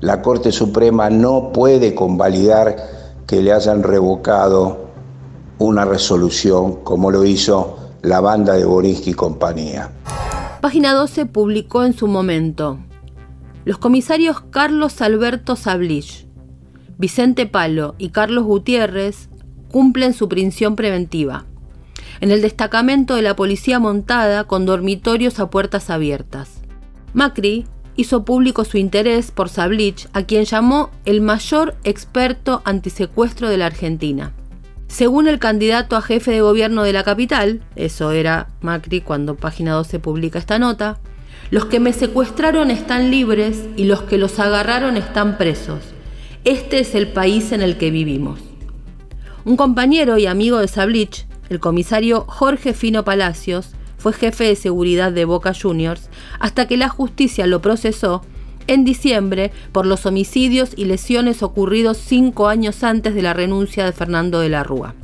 La 0.00 0.22
Corte 0.22 0.52
Suprema 0.52 1.10
no 1.10 1.50
puede 1.52 1.92
convalidar 1.92 2.76
que 3.26 3.42
le 3.42 3.52
hayan 3.52 3.82
revocado 3.82 4.86
una 5.58 5.84
resolución 5.84 6.84
como 6.84 7.10
lo 7.10 7.24
hizo 7.24 7.78
la 8.02 8.20
banda 8.20 8.54
de 8.54 8.64
Borinsky 8.64 9.10
y 9.10 9.14
compañía. 9.14 9.90
Página 10.60 10.94
12 10.94 11.26
publicó 11.26 11.82
en 11.82 11.94
su 11.94 12.06
momento. 12.06 12.78
Los 13.64 13.78
comisarios 13.78 14.40
Carlos 14.50 15.00
Alberto 15.00 15.56
Sablich, 15.56 16.26
Vicente 16.98 17.46
Palo 17.46 17.94
y 17.98 18.10
Carlos 18.10 18.44
Gutiérrez 18.44 19.28
cumplen 19.70 20.14
su 20.14 20.28
prisión 20.28 20.76
preventiva 20.76 21.46
en 22.22 22.30
el 22.30 22.40
destacamento 22.40 23.16
de 23.16 23.22
la 23.22 23.34
policía 23.34 23.80
montada 23.80 24.44
con 24.44 24.64
dormitorios 24.64 25.40
a 25.40 25.50
puertas 25.50 25.90
abiertas. 25.90 26.62
Macri 27.14 27.66
hizo 27.96 28.24
público 28.24 28.64
su 28.64 28.78
interés 28.78 29.32
por 29.32 29.48
Sablich, 29.48 30.08
a 30.12 30.22
quien 30.22 30.44
llamó 30.44 30.90
el 31.04 31.20
mayor 31.20 31.74
experto 31.82 32.62
antisecuestro 32.64 33.48
de 33.48 33.58
la 33.58 33.66
Argentina. 33.66 34.32
Según 34.86 35.26
el 35.26 35.40
candidato 35.40 35.96
a 35.96 36.02
jefe 36.02 36.30
de 36.30 36.42
gobierno 36.42 36.84
de 36.84 36.92
la 36.92 37.02
capital, 37.02 37.60
eso 37.74 38.12
era 38.12 38.48
Macri 38.60 39.00
cuando 39.00 39.36
Página 39.36 39.72
12 39.72 39.98
publica 39.98 40.38
esta 40.38 40.60
nota, 40.60 41.00
los 41.52 41.66
que 41.66 41.80
me 41.80 41.92
secuestraron 41.92 42.70
están 42.70 43.10
libres 43.10 43.68
y 43.76 43.84
los 43.84 44.00
que 44.00 44.16
los 44.16 44.38
agarraron 44.38 44.96
están 44.96 45.36
presos. 45.36 45.80
Este 46.44 46.80
es 46.80 46.94
el 46.94 47.08
país 47.08 47.52
en 47.52 47.60
el 47.60 47.76
que 47.76 47.90
vivimos. 47.90 48.40
Un 49.44 49.58
compañero 49.58 50.16
y 50.16 50.24
amigo 50.24 50.56
de 50.56 50.66
Sablich, 50.66 51.26
el 51.50 51.60
comisario 51.60 52.24
Jorge 52.26 52.72
Fino 52.72 53.04
Palacios, 53.04 53.72
fue 53.98 54.14
jefe 54.14 54.44
de 54.44 54.56
seguridad 54.56 55.12
de 55.12 55.26
Boca 55.26 55.52
Juniors 55.52 56.08
hasta 56.40 56.66
que 56.66 56.78
la 56.78 56.88
justicia 56.88 57.46
lo 57.46 57.60
procesó 57.60 58.22
en 58.66 58.86
diciembre 58.86 59.52
por 59.72 59.84
los 59.84 60.06
homicidios 60.06 60.70
y 60.74 60.86
lesiones 60.86 61.42
ocurridos 61.42 61.98
cinco 61.98 62.48
años 62.48 62.82
antes 62.82 63.14
de 63.14 63.20
la 63.20 63.34
renuncia 63.34 63.84
de 63.84 63.92
Fernando 63.92 64.40
de 64.40 64.48
la 64.48 64.64
Rúa. 64.64 64.94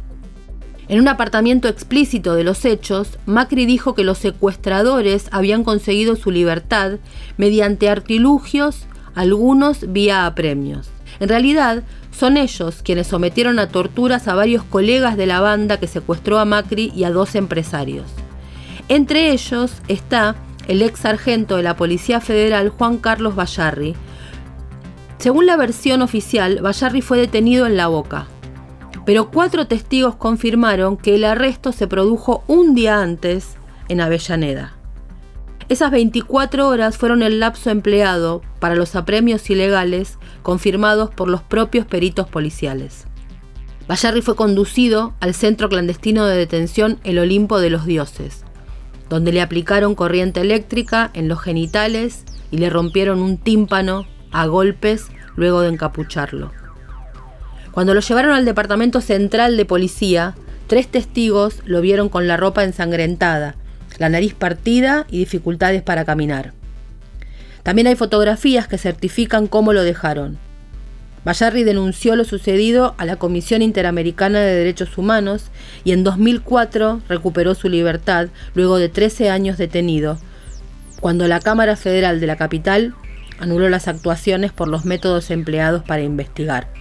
En 0.88 0.98
un 0.98 1.08
apartamiento 1.08 1.68
explícito 1.68 2.34
de 2.34 2.44
los 2.44 2.64
hechos, 2.64 3.18
Macri 3.26 3.66
dijo 3.66 3.94
que 3.94 4.04
los 4.04 4.16
secuestradores 4.16 5.28
habían 5.32 5.62
conseguido 5.62 6.16
su 6.16 6.30
libertad 6.30 6.92
mediante 7.36 7.90
artilugios, 7.90 8.86
algunos 9.14 9.92
vía 9.92 10.24
apremios. 10.24 10.88
En 11.20 11.28
realidad, 11.28 11.82
son 12.10 12.38
ellos 12.38 12.80
quienes 12.82 13.08
sometieron 13.08 13.58
a 13.58 13.68
torturas 13.68 14.28
a 14.28 14.34
varios 14.34 14.64
colegas 14.64 15.18
de 15.18 15.26
la 15.26 15.40
banda 15.40 15.76
que 15.78 15.88
secuestró 15.88 16.38
a 16.38 16.46
Macri 16.46 16.90
y 16.96 17.04
a 17.04 17.10
dos 17.10 17.34
empresarios. 17.34 18.06
Entre 18.88 19.30
ellos 19.32 19.72
está 19.88 20.36
el 20.68 20.80
ex 20.80 21.00
sargento 21.00 21.56
de 21.56 21.64
la 21.64 21.76
Policía 21.76 22.20
Federal 22.22 22.70
Juan 22.70 22.96
Carlos 22.96 23.34
Bayarri. 23.34 23.94
Según 25.18 25.44
la 25.44 25.56
versión 25.56 26.00
oficial, 26.00 26.60
Bayarri 26.62 27.02
fue 27.02 27.18
detenido 27.18 27.66
en 27.66 27.76
La 27.76 27.88
Boca, 27.88 28.26
pero 29.08 29.30
cuatro 29.30 29.66
testigos 29.66 30.16
confirmaron 30.16 30.98
que 30.98 31.14
el 31.14 31.24
arresto 31.24 31.72
se 31.72 31.86
produjo 31.86 32.44
un 32.46 32.74
día 32.74 33.00
antes 33.00 33.56
en 33.88 34.02
Avellaneda. 34.02 34.76
Esas 35.70 35.90
24 35.92 36.68
horas 36.68 36.98
fueron 36.98 37.22
el 37.22 37.40
lapso 37.40 37.70
empleado 37.70 38.42
para 38.60 38.74
los 38.74 38.94
apremios 38.96 39.48
ilegales 39.48 40.18
confirmados 40.42 41.08
por 41.08 41.30
los 41.30 41.40
propios 41.40 41.86
peritos 41.86 42.28
policiales. 42.28 43.06
Bayarri 43.86 44.20
fue 44.20 44.36
conducido 44.36 45.14
al 45.20 45.32
centro 45.32 45.70
clandestino 45.70 46.26
de 46.26 46.36
detención 46.36 46.98
El 47.02 47.18
Olimpo 47.18 47.60
de 47.60 47.70
los 47.70 47.86
Dioses, 47.86 48.44
donde 49.08 49.32
le 49.32 49.40
aplicaron 49.40 49.94
corriente 49.94 50.42
eléctrica 50.42 51.10
en 51.14 51.28
los 51.28 51.40
genitales 51.40 52.24
y 52.50 52.58
le 52.58 52.68
rompieron 52.68 53.22
un 53.22 53.38
tímpano 53.38 54.04
a 54.32 54.44
golpes 54.44 55.06
luego 55.34 55.62
de 55.62 55.70
encapucharlo. 55.70 56.57
Cuando 57.78 57.94
lo 57.94 58.00
llevaron 58.00 58.32
al 58.32 58.44
departamento 58.44 59.00
central 59.00 59.56
de 59.56 59.64
policía, 59.64 60.34
tres 60.66 60.88
testigos 60.88 61.60
lo 61.64 61.80
vieron 61.80 62.08
con 62.08 62.26
la 62.26 62.36
ropa 62.36 62.64
ensangrentada, 62.64 63.54
la 63.98 64.08
nariz 64.08 64.34
partida 64.34 65.06
y 65.08 65.18
dificultades 65.18 65.80
para 65.82 66.04
caminar. 66.04 66.54
También 67.62 67.86
hay 67.86 67.94
fotografías 67.94 68.66
que 68.66 68.78
certifican 68.78 69.46
cómo 69.46 69.72
lo 69.72 69.84
dejaron. 69.84 70.38
Bayarri 71.24 71.62
denunció 71.62 72.16
lo 72.16 72.24
sucedido 72.24 72.96
a 72.98 73.04
la 73.04 73.14
Comisión 73.14 73.62
Interamericana 73.62 74.40
de 74.40 74.56
Derechos 74.56 74.98
Humanos 74.98 75.44
y 75.84 75.92
en 75.92 76.02
2004 76.02 77.02
recuperó 77.08 77.54
su 77.54 77.68
libertad 77.68 78.26
luego 78.56 78.78
de 78.78 78.88
13 78.88 79.30
años 79.30 79.56
detenido, 79.56 80.18
cuando 80.98 81.28
la 81.28 81.38
Cámara 81.38 81.76
Federal 81.76 82.18
de 82.18 82.26
la 82.26 82.34
capital 82.34 82.96
anuló 83.38 83.68
las 83.68 83.86
actuaciones 83.86 84.50
por 84.50 84.66
los 84.66 84.84
métodos 84.84 85.30
empleados 85.30 85.84
para 85.84 86.02
investigar 86.02 86.77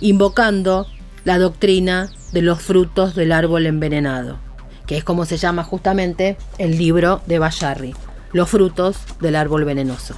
invocando 0.00 0.86
la 1.24 1.38
doctrina 1.38 2.10
de 2.32 2.42
los 2.42 2.60
frutos 2.60 3.14
del 3.14 3.32
árbol 3.32 3.66
envenenado, 3.66 4.38
que 4.86 4.96
es 4.96 5.04
como 5.04 5.24
se 5.24 5.36
llama 5.36 5.64
justamente 5.64 6.36
el 6.58 6.78
libro 6.78 7.20
de 7.26 7.38
Bayarri, 7.38 7.94
Los 8.32 8.50
frutos 8.50 8.98
del 9.20 9.36
árbol 9.36 9.64
venenoso. 9.64 10.14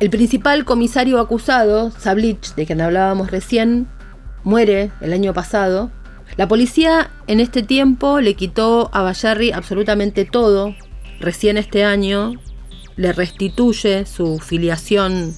El 0.00 0.10
principal 0.10 0.64
comisario 0.64 1.20
acusado, 1.20 1.90
Sablich, 1.92 2.54
de 2.54 2.66
quien 2.66 2.80
hablábamos 2.80 3.30
recién, 3.30 3.86
muere 4.42 4.90
el 5.00 5.12
año 5.12 5.32
pasado. 5.32 5.90
La 6.36 6.48
policía 6.48 7.10
en 7.26 7.38
este 7.38 7.62
tiempo 7.62 8.20
le 8.20 8.34
quitó 8.34 8.90
a 8.92 9.02
Bayarri 9.02 9.52
absolutamente 9.52 10.24
todo. 10.24 10.74
Recién 11.20 11.56
este 11.56 11.84
año 11.84 12.34
le 12.96 13.12
restituye 13.12 14.06
su 14.06 14.38
filiación 14.38 15.34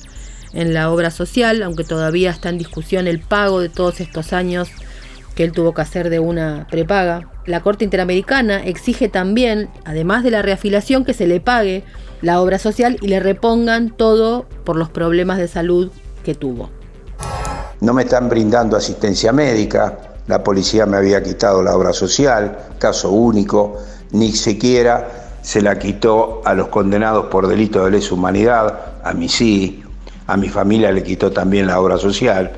en 0.55 0.73
la 0.73 0.91
obra 0.91 1.11
social, 1.11 1.63
aunque 1.63 1.85
todavía 1.85 2.31
está 2.31 2.49
en 2.49 2.59
discusión 2.59 3.07
el 3.07 3.21
pago 3.21 3.61
de 3.61 3.69
todos 3.69 4.01
estos 4.01 4.33
años 4.33 4.69
que 5.35 5.45
él 5.45 5.53
tuvo 5.53 5.75
que 5.75 5.83
hacer 5.83 6.11
de 6.11 6.21
una 6.21 6.67
prepaga. 6.71 7.29
La 7.47 7.61
Corte 7.61 7.85
Interamericana 7.85 8.65
exige 8.65 9.09
también, 9.09 9.69
además 9.85 10.23
de 10.23 10.31
la 10.31 10.43
reafiliación, 10.43 11.05
que 11.05 11.13
se 11.13 11.27
le 11.27 11.41
pague 11.41 11.85
la 12.23 12.41
obra 12.41 12.59
social 12.59 12.97
y 13.03 13.09
le 13.09 13.21
repongan 13.21 13.91
todo 13.91 14.47
por 14.65 14.77
los 14.77 14.89
problemas 14.89 15.39
de 15.39 15.49
salud 15.49 15.91
que 16.25 16.35
tuvo. 16.35 16.71
No 17.81 17.93
me 17.93 18.03
están 18.05 18.29
brindando 18.29 18.77
asistencia 18.77 19.33
médica, 19.33 19.99
la 20.27 20.43
policía 20.43 20.87
me 20.87 20.97
había 20.97 21.23
quitado 21.23 21.63
la 21.63 21.77
obra 21.77 21.93
social, 21.93 22.57
caso 22.79 23.11
único, 23.11 23.79
ni 24.13 24.33
siquiera 24.33 25.11
se 25.43 25.61
la 25.61 25.79
quitó 25.79 26.41
a 26.47 26.55
los 26.55 26.69
condenados 26.69 27.27
por 27.27 27.47
delito 27.47 27.85
de 27.85 27.91
lesa 27.91 28.15
humanidad, 28.15 29.03
a 29.05 29.13
mí 29.13 29.29
sí, 29.29 29.84
a 30.27 30.37
mi 30.37 30.49
familia 30.49 30.91
le 30.93 31.03
quitó 31.03 31.31
también 31.33 31.67
la 31.67 31.81
obra 31.81 31.99
social, 31.99 32.53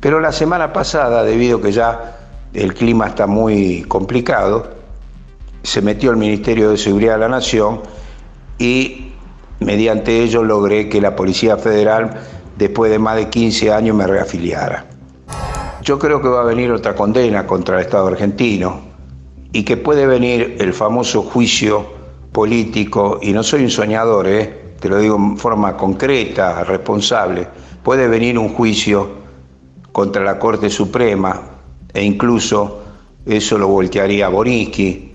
pero 0.00 0.20
la 0.20 0.32
semana 0.32 0.72
pasada, 0.72 1.22
debido 1.22 1.58
a 1.58 1.62
que 1.62 1.72
ya 1.72 2.18
el 2.52 2.74
clima 2.74 3.08
está 3.08 3.26
muy 3.26 3.82
complicado, 3.88 4.68
se 5.62 5.80
metió 5.82 6.10
el 6.10 6.16
Ministerio 6.16 6.70
de 6.70 6.76
Seguridad 6.76 7.14
de 7.14 7.20
la 7.20 7.28
Nación 7.28 7.80
y 8.58 9.12
mediante 9.60 10.22
ello 10.22 10.42
logré 10.42 10.88
que 10.88 11.00
la 11.00 11.16
Policía 11.16 11.56
Federal, 11.56 12.20
después 12.56 12.90
de 12.90 12.98
más 12.98 13.16
de 13.16 13.28
15 13.28 13.72
años, 13.72 13.96
me 13.96 14.06
reafiliara. 14.06 14.84
Yo 15.82 15.98
creo 15.98 16.20
que 16.20 16.28
va 16.28 16.42
a 16.42 16.44
venir 16.44 16.70
otra 16.70 16.94
condena 16.94 17.46
contra 17.46 17.76
el 17.76 17.82
Estado 17.82 18.06
argentino 18.06 18.80
y 19.52 19.64
que 19.64 19.76
puede 19.76 20.06
venir 20.06 20.56
el 20.60 20.72
famoso 20.72 21.22
juicio 21.22 21.86
político, 22.32 23.20
y 23.22 23.32
no 23.32 23.42
soy 23.42 23.62
un 23.62 23.70
soñador, 23.70 24.26
¿eh? 24.26 24.63
Te 24.80 24.88
lo 24.88 24.98
digo 24.98 25.16
en 25.16 25.36
forma 25.36 25.76
concreta, 25.76 26.64
responsable, 26.64 27.46
puede 27.82 28.08
venir 28.08 28.38
un 28.38 28.50
juicio 28.50 29.24
contra 29.92 30.22
la 30.24 30.38
Corte 30.38 30.70
Suprema 30.70 31.40
e 31.92 32.02
incluso 32.02 32.82
eso 33.24 33.56
lo 33.56 33.68
voltearía 33.68 34.26
a 34.26 34.28
Boriski, 34.28 35.12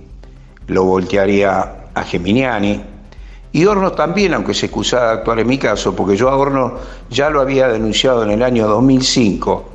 lo 0.67 0.84
voltearía 0.86 1.88
a 1.93 2.04
Geminiani. 2.04 2.82
Y 3.52 3.65
Hornos 3.65 3.95
también, 3.95 4.34
aunque 4.34 4.54
se 4.54 4.67
excusara 4.67 5.08
de 5.08 5.13
actuar 5.19 5.39
en 5.39 5.48
mi 5.48 5.58
caso, 5.58 5.95
porque 5.95 6.15
yo 6.15 6.30
a 6.30 6.38
Hornos 6.38 6.74
ya 7.10 7.30
lo 7.30 7.41
había 7.41 7.67
denunciado 7.67 8.24
en 8.24 8.32
el 8.32 8.43
año 8.43 8.67
2005, 8.67 9.65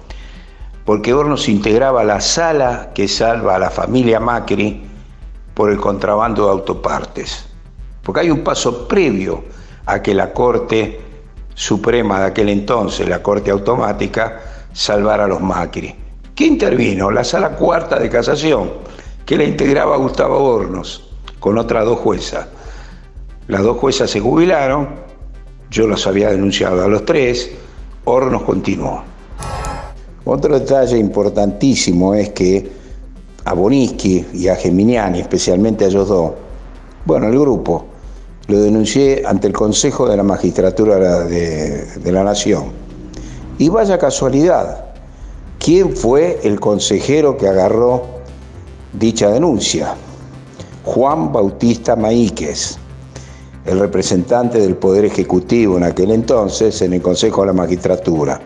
porque 0.85 1.13
Hornos 1.13 1.49
integraba 1.49 2.05
la 2.05 2.21
sala 2.21 2.91
que 2.95 3.09
salva 3.09 3.57
a 3.57 3.59
la 3.59 3.71
familia 3.71 4.21
Macri 4.21 4.83
por 5.55 5.71
el 5.71 5.79
contrabando 5.79 6.47
de 6.47 6.53
autopartes. 6.53 7.47
Porque 8.03 8.21
hay 8.21 8.31
un 8.31 8.45
paso 8.45 8.87
previo 8.87 9.45
a 9.87 10.03
que 10.03 10.15
la 10.15 10.33
Corte 10.33 11.01
Suprema 11.55 12.21
de 12.21 12.27
aquel 12.27 12.49
entonces, 12.49 13.09
la 13.09 13.23
Corte 13.23 13.51
Automática, 13.51 14.41
salvara 14.73 15.25
a 15.25 15.29
los 15.29 15.41
Macri. 15.41 15.95
¿Qué 16.35 16.47
intervino? 16.47 17.11
La 17.11 17.23
Sala 17.23 17.51
Cuarta 17.51 17.99
de 17.99 18.09
Casación, 18.09 18.73
que 19.25 19.37
la 19.37 19.45
integraba 19.45 19.97
Gustavo 19.97 20.43
Hornos, 20.43 21.11
con 21.39 21.59
otras 21.59 21.85
dos 21.85 21.99
juezas. 21.99 22.47
Las 23.47 23.63
dos 23.63 23.77
juezas 23.77 24.11
se 24.11 24.21
jubilaron, 24.21 24.89
yo 25.71 25.87
los 25.87 26.07
había 26.07 26.31
denunciado 26.31 26.83
a 26.83 26.89
los 26.89 27.05
tres, 27.05 27.53
Hornos 28.05 28.43
continuó. 28.43 29.03
Otro 30.25 30.59
detalle 30.59 30.99
importantísimo 30.99 32.15
es 32.15 32.31
que 32.31 32.71
a 33.45 33.53
Boniski 33.53 34.27
y 34.33 34.49
a 34.49 34.57
Geminiani, 34.57 35.21
especialmente 35.21 35.85
a 35.85 35.89
ellos 35.89 36.09
dos, 36.09 36.33
bueno, 37.05 37.29
el 37.29 37.39
grupo, 37.39 37.85
lo 38.49 38.61
denuncié 38.61 39.23
ante 39.27 39.47
el 39.47 39.53
Consejo 39.53 40.09
de 40.09 40.17
la 40.17 40.23
Magistratura 40.23 41.25
de, 41.25 42.13
la 42.13 42.25
Nación. 42.25 42.73
Y 43.59 43.69
vaya 43.69 43.99
casualidad, 43.99 44.87
¿quién 45.59 45.97
fue 45.97 46.41
el 46.43 46.61
consejero 46.61 47.37
que 47.37 47.49
agarró 47.49 48.03
dicha 48.93 49.31
denuncia? 49.31 49.95
Juan 50.85 51.33
Bautista 51.33 51.97
Maíquez, 51.97 52.77
el 53.65 53.81
representante 53.81 54.59
del 54.59 54.77
Poder 54.77 55.07
Ejecutivo 55.07 55.79
en 55.79 55.85
aquel 55.85 56.11
entonces 56.11 56.83
en 56.83 56.93
el 56.93 57.01
Consejo 57.01 57.43
de 57.43 57.47
la 57.47 57.53
Magistratura. 57.55 58.41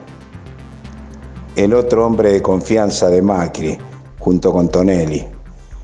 El 1.57 1.75
otro 1.75 2.07
hombre 2.07 2.33
de 2.33 2.41
confianza 2.41 3.09
de 3.09 3.21
Macri, 3.21 3.77
junto 4.21 4.53
con 4.53 4.69
Tonelli. 4.69 5.38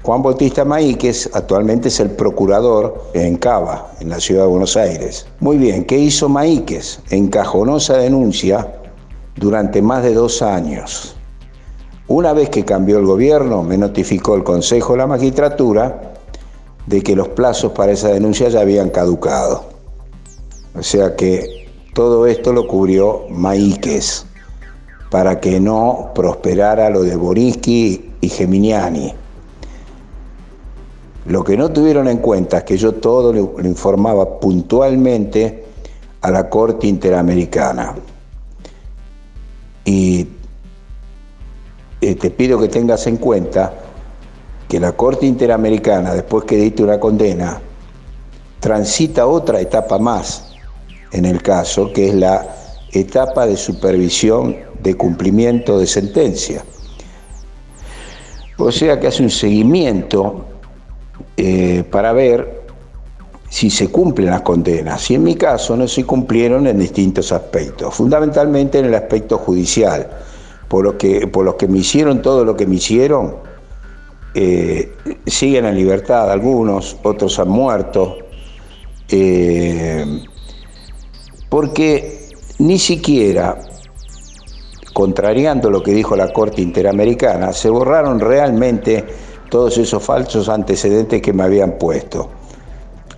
Juan 0.05 0.23
Bautista 0.23 0.67
Maíquez 0.67 1.31
actualmente 1.33 1.89
es 1.89 1.99
el 1.99 2.11
procurador 2.11 3.07
en 3.15 3.39
Cava, 3.39 3.91
en 4.01 4.11
la 4.11 4.21
ciudad 4.21 4.43
de 4.43 4.49
Buenos 4.49 4.77
Aires. 4.77 5.27
Muy 5.41 5.57
bien, 5.57 5.87
¿qué 5.87 5.99
hizo 5.99 6.29
Maíquez? 6.29 7.01
Encajonó 7.09 7.79
esa 7.79 7.97
denuncia 7.97 8.71
durante 9.37 9.81
más 9.81 10.03
de 10.03 10.13
dos 10.13 10.43
años. 10.43 11.17
Una 12.07 12.35
vez 12.35 12.51
que 12.51 12.67
cambió 12.67 12.99
el 12.99 13.07
gobierno, 13.07 13.63
me 13.63 13.79
notificó 13.79 14.35
el 14.35 14.45
Consejo 14.45 14.93
de 14.93 14.99
la 14.99 15.07
Magistratura 15.07 16.13
de 16.87 17.01
que 17.01 17.17
los 17.17 17.29
plazos 17.29 17.73
para 17.73 17.93
esa 17.93 18.09
denuncia 18.09 18.51
ya 18.51 18.61
habían 18.61 18.91
caducado. 18.91 19.65
O 20.79 20.83
sea 20.83 21.17
que 21.17 21.67
todo 21.95 22.27
esto 22.27 22.53
lo 22.53 22.69
cubrió 22.69 23.23
Maíquez 23.31 24.27
para 25.11 25.41
que 25.41 25.59
no 25.61 26.11
prosperara 26.15 26.91
lo 26.91 27.05
de 27.05 27.17
Boriski 27.17 28.13
y 28.21 28.29
Geminiani. 28.29 29.24
Lo 31.27 31.43
que 31.43 31.57
no 31.57 31.71
tuvieron 31.71 32.09
en 32.09 32.19
cuenta 32.19 32.59
es 32.59 32.65
que 32.65 32.77
yo 32.77 32.93
todo 32.95 33.33
le, 33.33 33.41
informaba 33.67 34.39
puntualmente 34.39 35.65
a 36.21 36.31
la 36.31 36.51
Corte 36.51 36.87
Interamericana. 36.87 37.95
Y 39.87 40.29
eh, 42.01 42.15
te 42.17 42.31
pido 42.31 42.61
que 42.61 42.69
tengas 42.69 43.07
en 43.07 43.17
cuenta 43.17 43.73
que 44.69 44.79
la 44.79 44.93
Corte 44.93 45.25
Interamericana, 45.25 46.13
después 46.13 46.45
que 46.45 46.57
dicte 46.57 46.83
una 46.83 47.01
condena, 47.01 47.61
transita 48.61 49.27
otra 49.27 49.61
etapa 49.61 49.99
más 49.99 50.53
en 51.13 51.25
el 51.25 51.43
caso, 51.43 51.93
que 51.93 52.09
es 52.09 52.15
la 52.15 52.47
etapa 52.93 53.47
de 53.47 53.57
supervisión 53.57 54.57
de 54.83 54.95
cumplimiento 54.95 55.79
de 55.79 55.87
sentencia. 55.87 56.65
O 58.59 58.71
sea 58.71 59.01
que 59.01 59.07
hace 59.07 59.23
un 59.23 59.31
seguimiento 59.31 60.54
eh, 61.37 61.85
para 61.91 62.13
ver 62.13 62.65
si 63.49 63.71
se 63.71 63.89
cumplen 63.89 64.31
las 64.31 64.43
condenas. 64.43 65.11
Y 65.11 65.15
en 65.15 65.23
mi 65.23 65.37
caso 65.37 65.77
no 65.77 65.87
se 65.87 66.05
cumplieron 66.05 66.67
en 66.67 66.79
distintos 66.79 67.31
aspectos, 67.33 67.95
fundamentalmente 67.95 68.79
en 68.79 68.87
el 68.87 68.95
aspecto 68.95 69.39
judicial. 69.39 70.09
Por 70.69 70.85
lo 70.85 70.99
que, 70.99 71.27
por 71.27 71.45
los 71.45 71.55
que 71.55 71.69
me 71.69 71.79
hicieron 71.79 72.21
todo 72.21 72.45
lo 72.45 72.57
que 72.57 72.67
me 72.67 72.77
hicieron, 72.77 73.37
eh, 74.35 74.93
siguen 75.27 75.67
en 75.67 75.77
libertad 75.77 76.33
algunos, 76.33 76.97
otros 77.05 77.39
han 77.39 77.49
muerto. 77.49 78.19
Eh, 79.09 80.05
porque 81.49 82.31
ni 82.59 82.79
siquiera, 82.79 83.57
contrariando 84.93 85.71
lo 85.71 85.83
que 85.83 85.93
dijo 85.93 86.17
la 86.17 86.33
Corte 86.33 86.63
Interamericana, 86.63 87.53
se 87.53 87.71
borraron 87.71 88.19
realmente 88.19 89.05
todos 89.55 89.79
esos 89.79 90.03
falsos 90.03 90.49
antecedentes 90.49 91.23
que 91.23 91.33
me 91.33 91.45
habían 91.45 91.79
puesto, 91.79 92.29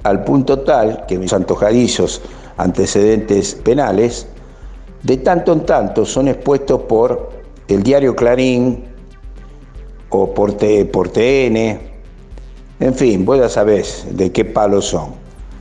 al 0.02 0.22
punto 0.22 0.58
tal 0.58 1.06
que 1.06 1.18
mis 1.18 1.32
antojadizos 1.32 2.20
antecedentes 2.58 3.54
penales, 3.54 4.26
de 5.02 5.16
tanto 5.16 5.54
en 5.54 5.64
tanto 5.64 6.04
son 6.04 6.28
expuestos 6.28 6.82
por 6.82 7.30
el 7.68 7.82
diario 7.82 8.14
Clarín 8.14 8.84
o 10.10 10.34
por, 10.34 10.54
por 10.92 11.08
TN, 11.08 11.56
en 12.80 12.94
fin, 12.94 13.24
vos 13.24 13.38
ya 13.38 13.48
sabés 13.48 14.04
de 14.10 14.30
qué 14.30 14.44
palo 14.44 14.82
son. 14.82 15.14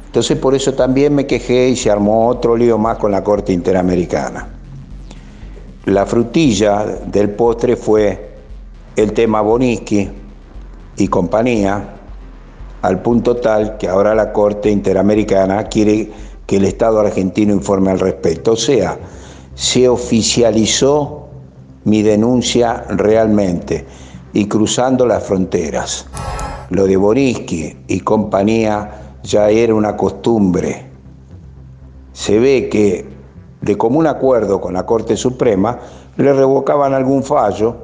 Entonces 0.07 0.37
por 0.37 0.55
eso 0.55 0.73
también 0.73 1.15
me 1.15 1.25
quejé 1.25 1.69
y 1.69 1.77
se 1.77 1.89
armó 1.89 2.27
otro 2.27 2.57
lío 2.57 2.77
más 2.77 2.97
con 2.97 3.13
la 3.13 3.23
Corte 3.23 3.53
Interamericana. 3.53 4.49
La 5.85 6.05
frutilla 6.05 6.83
del 6.83 7.29
postre 7.29 7.77
fue 7.77 8.31
el 8.97 9.13
tema 9.13 9.39
Boniski 9.39 10.24
y 10.97 11.07
compañía, 11.07 11.95
al 12.81 13.01
punto 13.01 13.37
tal 13.37 13.77
que 13.77 13.87
ahora 13.87 14.13
la 14.13 14.31
Corte 14.31 14.69
Interamericana 14.69 15.63
quiere 15.63 16.11
que 16.45 16.57
el 16.57 16.65
Estado 16.65 16.99
argentino 16.99 17.53
informe 17.53 17.91
al 17.91 17.99
respecto. 17.99 18.53
O 18.53 18.57
sea, 18.57 18.97
se 19.55 19.89
oficializó 19.89 21.27
mi 21.85 22.01
denuncia 22.01 22.85
realmente 22.89 23.85
y 24.33 24.47
cruzando 24.47 25.05
las 25.05 25.23
fronteras. 25.23 26.05
Lo 26.69 26.85
de 26.85 26.97
Boniski 26.97 27.75
y 27.87 27.99
compañía 28.01 29.17
ya 29.23 29.49
era 29.49 29.73
una 29.73 29.95
costumbre. 29.95 30.85
Se 32.13 32.39
ve 32.39 32.69
que 32.69 33.05
de 33.61 33.77
común 33.77 34.07
acuerdo 34.07 34.61
con 34.61 34.73
la 34.73 34.85
Corte 34.85 35.17
Suprema 35.17 35.79
le 36.17 36.33
revocaban 36.33 36.93
algún 36.93 37.23
fallo 37.23 37.75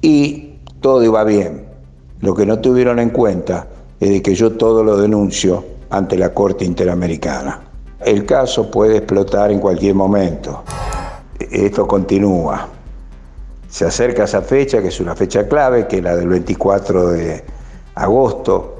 y 0.00 0.54
todo 0.80 1.02
iba 1.04 1.24
bien. 1.24 1.67
Lo 2.20 2.34
que 2.34 2.44
no 2.44 2.58
tuvieron 2.58 2.98
en 2.98 3.10
cuenta 3.10 3.66
es 4.00 4.10
de 4.10 4.22
que 4.22 4.34
yo 4.34 4.52
todo 4.52 4.82
lo 4.82 4.96
denuncio 4.96 5.64
ante 5.90 6.16
la 6.16 6.34
Corte 6.34 6.64
Interamericana. 6.64 7.60
El 8.00 8.24
caso 8.26 8.70
puede 8.70 8.98
explotar 8.98 9.50
en 9.50 9.58
cualquier 9.58 9.94
momento. 9.94 10.62
Esto 11.38 11.86
continúa. 11.86 12.68
Se 13.68 13.84
acerca 13.84 14.24
esa 14.24 14.42
fecha, 14.42 14.80
que 14.80 14.88
es 14.88 15.00
una 15.00 15.14
fecha 15.14 15.46
clave, 15.46 15.86
que 15.86 15.98
es 15.98 16.02
la 16.02 16.16
del 16.16 16.28
24 16.28 17.08
de 17.10 17.44
agosto, 17.94 18.76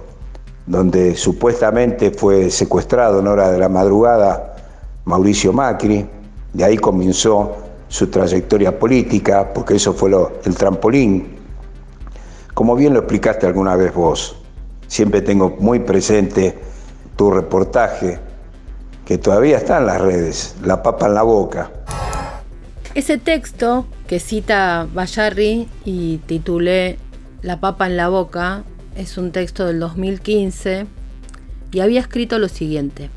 donde 0.66 1.16
supuestamente 1.16 2.11
fue 2.11 2.51
secuestrado 2.51 3.20
en 3.20 3.27
hora 3.27 3.51
de 3.51 3.59
la 3.59 3.68
madrugada 3.68 4.57
Mauricio 5.05 5.53
Macri, 5.53 6.07
de 6.53 6.64
ahí 6.64 6.77
comenzó 6.77 7.57
su 7.88 8.09
trayectoria 8.09 8.79
política, 8.79 9.53
porque 9.55 9.77
eso 9.77 9.94
fue 9.94 10.11
el 10.44 10.55
trampolín. 10.55 11.38
Como 12.59 12.75
bien 12.75 12.92
lo 12.92 12.99
explicaste 12.99 13.47
alguna 13.47 13.77
vez 13.77 13.94
vos, 13.94 14.35
siempre 14.88 15.23
tengo 15.23 15.57
muy 15.61 15.79
presente 15.79 16.59
tu 17.14 17.31
reportaje, 17.31 18.18
que 19.05 19.16
todavía 19.16 19.59
está 19.59 19.79
en 19.79 19.87
las 19.87 20.01
redes, 20.01 20.57
La 20.64 20.83
papa 20.83 21.07
en 21.07 21.14
la 21.14 21.23
boca. 21.23 21.71
Ese 22.97 23.16
texto 23.16 23.87
que 24.09 24.18
cita 24.18 24.88
Bayarri 24.92 25.68
y 25.85 26.16
titulé 26.27 26.99
La 27.42 27.61
papa 27.61 27.87
en 27.87 27.97
la 27.97 28.09
boca 28.09 28.64
es 28.97 29.18
un 29.18 29.31
texto 29.31 29.64
del 29.64 29.79
2015 29.79 30.88
y 31.71 31.79
había 31.79 32.01
escrito 32.01 32.40
lo 32.40 32.49
siguiente. 32.49 33.09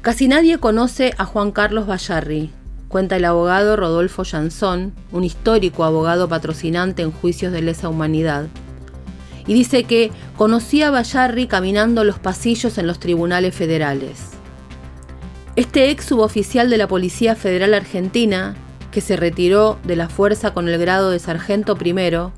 Casi 0.00 0.28
nadie 0.28 0.56
conoce 0.56 1.12
a 1.18 1.26
Juan 1.26 1.52
Carlos 1.52 1.86
Bayarri, 1.86 2.52
cuenta 2.90 3.16
el 3.16 3.24
abogado 3.24 3.76
Rodolfo 3.76 4.24
Jansón, 4.24 4.92
un 5.12 5.22
histórico 5.22 5.84
abogado 5.84 6.28
patrocinante 6.28 7.02
en 7.02 7.12
juicios 7.12 7.52
de 7.52 7.62
lesa 7.62 7.88
humanidad. 7.88 8.48
Y 9.46 9.54
dice 9.54 9.84
que 9.84 10.10
conocía 10.36 10.88
a 10.88 10.90
Bayarri 10.90 11.46
caminando 11.46 12.02
los 12.02 12.18
pasillos 12.18 12.78
en 12.78 12.88
los 12.88 12.98
tribunales 12.98 13.54
federales. 13.54 14.30
Este 15.54 15.90
ex 15.90 16.04
suboficial 16.04 16.68
de 16.68 16.78
la 16.78 16.88
Policía 16.88 17.36
Federal 17.36 17.74
Argentina, 17.74 18.56
que 18.90 19.00
se 19.00 19.16
retiró 19.16 19.78
de 19.84 19.94
la 19.94 20.08
fuerza 20.08 20.52
con 20.52 20.68
el 20.68 20.76
grado 20.76 21.10
de 21.10 21.20
sargento 21.20 21.76
primero, 21.76 22.32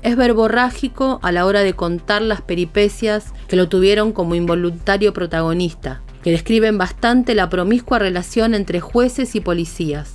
es 0.00 0.16
verborrágico 0.16 1.20
a 1.22 1.32
la 1.32 1.44
hora 1.44 1.60
de 1.60 1.74
contar 1.74 2.22
las 2.22 2.40
peripecias 2.40 3.34
que 3.46 3.56
lo 3.56 3.68
tuvieron 3.68 4.12
como 4.12 4.34
involuntario 4.34 5.12
protagonista, 5.12 6.00
que 6.22 6.30
describen 6.30 6.78
bastante 6.78 7.34
la 7.34 7.48
promiscua 7.48 7.98
relación 7.98 8.54
entre 8.54 8.80
jueces 8.80 9.34
y 9.34 9.40
policías, 9.40 10.14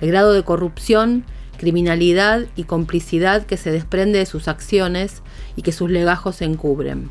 el 0.00 0.08
grado 0.08 0.32
de 0.32 0.42
corrupción, 0.42 1.24
criminalidad 1.58 2.46
y 2.56 2.64
complicidad 2.64 3.44
que 3.46 3.56
se 3.56 3.70
desprende 3.70 4.18
de 4.18 4.26
sus 4.26 4.48
acciones 4.48 5.22
y 5.56 5.62
que 5.62 5.72
sus 5.72 5.90
legajos 5.90 6.42
encubren. 6.42 7.10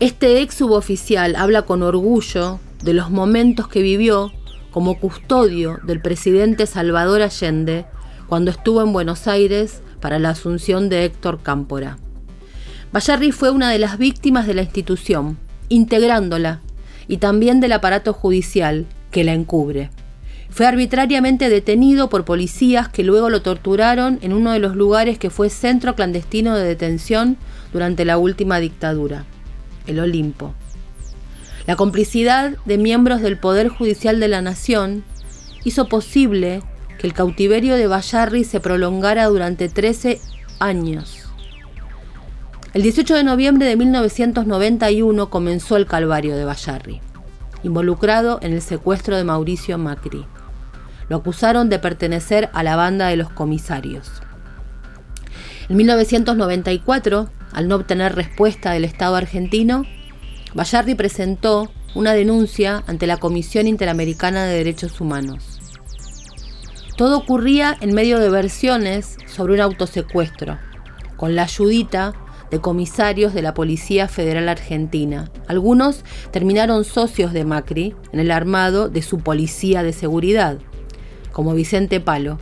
Este 0.00 0.40
ex 0.40 0.54
suboficial 0.54 1.36
habla 1.36 1.62
con 1.62 1.82
orgullo 1.82 2.58
de 2.82 2.94
los 2.94 3.10
momentos 3.10 3.68
que 3.68 3.82
vivió 3.82 4.32
como 4.70 4.98
custodio 4.98 5.78
del 5.84 6.00
presidente 6.00 6.66
Salvador 6.66 7.22
Allende 7.22 7.84
cuando 8.28 8.50
estuvo 8.50 8.82
en 8.82 8.92
Buenos 8.92 9.26
Aires 9.26 9.82
para 10.00 10.18
la 10.18 10.30
asunción 10.30 10.88
de 10.88 11.04
Héctor 11.04 11.42
Cámpora. 11.42 11.98
Bayarri 12.92 13.32
fue 13.32 13.50
una 13.50 13.70
de 13.70 13.78
las 13.78 13.98
víctimas 13.98 14.46
de 14.46 14.54
la 14.54 14.62
institución, 14.62 15.38
integrándola, 15.68 16.60
y 17.10 17.16
también 17.16 17.58
del 17.58 17.72
aparato 17.72 18.12
judicial 18.12 18.86
que 19.10 19.24
la 19.24 19.32
encubre. 19.32 19.90
Fue 20.48 20.66
arbitrariamente 20.66 21.48
detenido 21.48 22.08
por 22.08 22.24
policías 22.24 22.88
que 22.88 23.02
luego 23.02 23.30
lo 23.30 23.42
torturaron 23.42 24.20
en 24.22 24.32
uno 24.32 24.52
de 24.52 24.60
los 24.60 24.76
lugares 24.76 25.18
que 25.18 25.28
fue 25.28 25.50
centro 25.50 25.96
clandestino 25.96 26.54
de 26.54 26.62
detención 26.62 27.36
durante 27.72 28.04
la 28.04 28.16
última 28.16 28.60
dictadura, 28.60 29.24
el 29.88 29.98
Olimpo. 29.98 30.54
La 31.66 31.74
complicidad 31.74 32.56
de 32.64 32.78
miembros 32.78 33.22
del 33.22 33.36
Poder 33.36 33.70
Judicial 33.70 34.20
de 34.20 34.28
la 34.28 34.40
Nación 34.40 35.02
hizo 35.64 35.88
posible 35.88 36.62
que 37.00 37.08
el 37.08 37.12
cautiverio 37.12 37.74
de 37.74 37.88
Bayarri 37.88 38.44
se 38.44 38.60
prolongara 38.60 39.26
durante 39.26 39.68
13 39.68 40.20
años. 40.60 41.19
El 42.72 42.82
18 42.82 43.16
de 43.16 43.24
noviembre 43.24 43.66
de 43.66 43.74
1991 43.74 45.28
comenzó 45.28 45.76
el 45.76 45.86
calvario 45.86 46.36
de 46.36 46.44
Bayarri, 46.44 47.00
involucrado 47.64 48.38
en 48.42 48.52
el 48.52 48.62
secuestro 48.62 49.16
de 49.16 49.24
Mauricio 49.24 49.76
Macri. 49.76 50.24
Lo 51.08 51.16
acusaron 51.16 51.68
de 51.68 51.80
pertenecer 51.80 52.48
a 52.52 52.62
la 52.62 52.76
banda 52.76 53.08
de 53.08 53.16
los 53.16 53.28
comisarios. 53.28 54.08
En 55.68 55.78
1994, 55.78 57.28
al 57.52 57.66
no 57.66 57.74
obtener 57.74 58.14
respuesta 58.14 58.70
del 58.70 58.84
Estado 58.84 59.16
argentino, 59.16 59.84
Bayarri 60.54 60.94
presentó 60.94 61.72
una 61.96 62.12
denuncia 62.12 62.84
ante 62.86 63.08
la 63.08 63.16
Comisión 63.16 63.66
Interamericana 63.66 64.44
de 64.44 64.58
Derechos 64.58 65.00
Humanos. 65.00 65.58
Todo 66.96 67.18
ocurría 67.18 67.76
en 67.80 67.94
medio 67.94 68.20
de 68.20 68.30
versiones 68.30 69.16
sobre 69.26 69.54
un 69.54 69.60
autosecuestro, 69.60 70.58
con 71.16 71.34
la 71.34 71.42
ayudita 71.42 72.14
de 72.50 72.60
comisarios 72.60 73.34
de 73.34 73.42
la 73.42 73.54
Policía 73.54 74.08
Federal 74.08 74.48
Argentina. 74.48 75.30
Algunos 75.46 76.04
terminaron 76.30 76.84
socios 76.84 77.32
de 77.32 77.44
Macri 77.44 77.94
en 78.12 78.20
el 78.20 78.30
armado 78.30 78.88
de 78.88 79.02
su 79.02 79.18
policía 79.18 79.82
de 79.82 79.92
seguridad, 79.92 80.58
como 81.32 81.54
Vicente 81.54 82.00
Palo, 82.00 82.38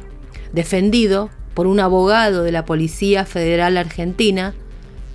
defendido 0.52 1.30
por 1.54 1.66
un 1.66 1.80
abogado 1.80 2.42
de 2.42 2.52
la 2.52 2.64
Policía 2.64 3.24
Federal 3.24 3.76
Argentina, 3.76 4.54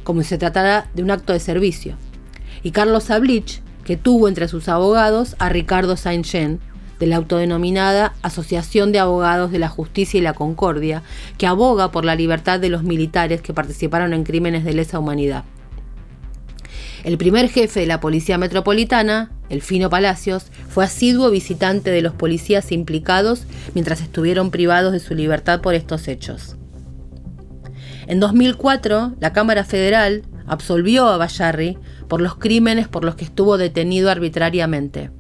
como 0.04 0.22
si 0.22 0.30
se 0.30 0.38
tratara 0.38 0.90
de 0.94 1.04
un 1.04 1.12
acto 1.12 1.34
de 1.34 1.40
servicio, 1.40 1.96
y 2.62 2.72
Carlos 2.72 3.10
Ablich, 3.10 3.62
que 3.84 3.98
tuvo 3.98 4.28
entre 4.28 4.48
sus 4.48 4.70
abogados 4.70 5.36
a 5.40 5.50
Ricardo 5.50 5.98
Saint-Jean, 5.98 6.60
de 7.00 7.08
la 7.08 7.18
autodenominada 7.18 8.14
Asociación 8.22 8.92
de 8.92 9.00
Abogados 9.00 9.52
de 9.52 9.60
la 9.60 9.70
Justicia 9.70 10.18
y 10.18 10.22
la 10.22 10.34
Concordia, 10.34 11.04
que 11.38 11.48
aboga 11.48 11.92
por 11.92 12.06
la 12.06 12.16
libertad 12.16 12.60
de 12.60 12.70
los 12.70 12.84
militares 12.84 13.42
que 13.42 13.54
participaron 13.54 14.14
en 14.14 14.24
crímenes 14.24 14.64
de 14.64 14.74
lesa 14.74 15.00
humanidad. 15.00 15.44
El 17.04 17.18
primer 17.18 17.50
jefe 17.50 17.82
de 17.82 17.86
la 17.86 18.00
Policía 18.00 18.38
Metropolitana, 18.38 19.32
Elfino 19.50 19.90
Palacios, 19.90 20.46
fue 20.70 20.86
asiduo 20.86 21.30
visitante 21.32 21.92
de 21.92 22.02
los 22.02 22.14
policías 22.14 22.72
implicados 22.72 23.46
mientras 23.74 24.00
estuvieron 24.00 24.52
privados 24.52 24.94
de 24.94 25.02
su 25.02 25.14
libertad 25.14 25.60
por 25.60 25.74
estos 25.74 26.08
hechos. 26.08 26.56
En 28.08 28.22
2004, 28.22 29.16
la 29.20 29.34
Cámara 29.34 29.66
Federal 29.66 30.24
absolvió 30.48 31.08
a 31.08 31.18
Bayarri 31.18 31.78
por 32.08 32.22
los 32.22 32.36
crímenes 32.36 32.88
por 32.88 33.04
los 33.04 33.16
que 33.16 33.26
estuvo 33.26 33.58
detenido 33.58 34.10
arbitrariamente. 34.10 35.12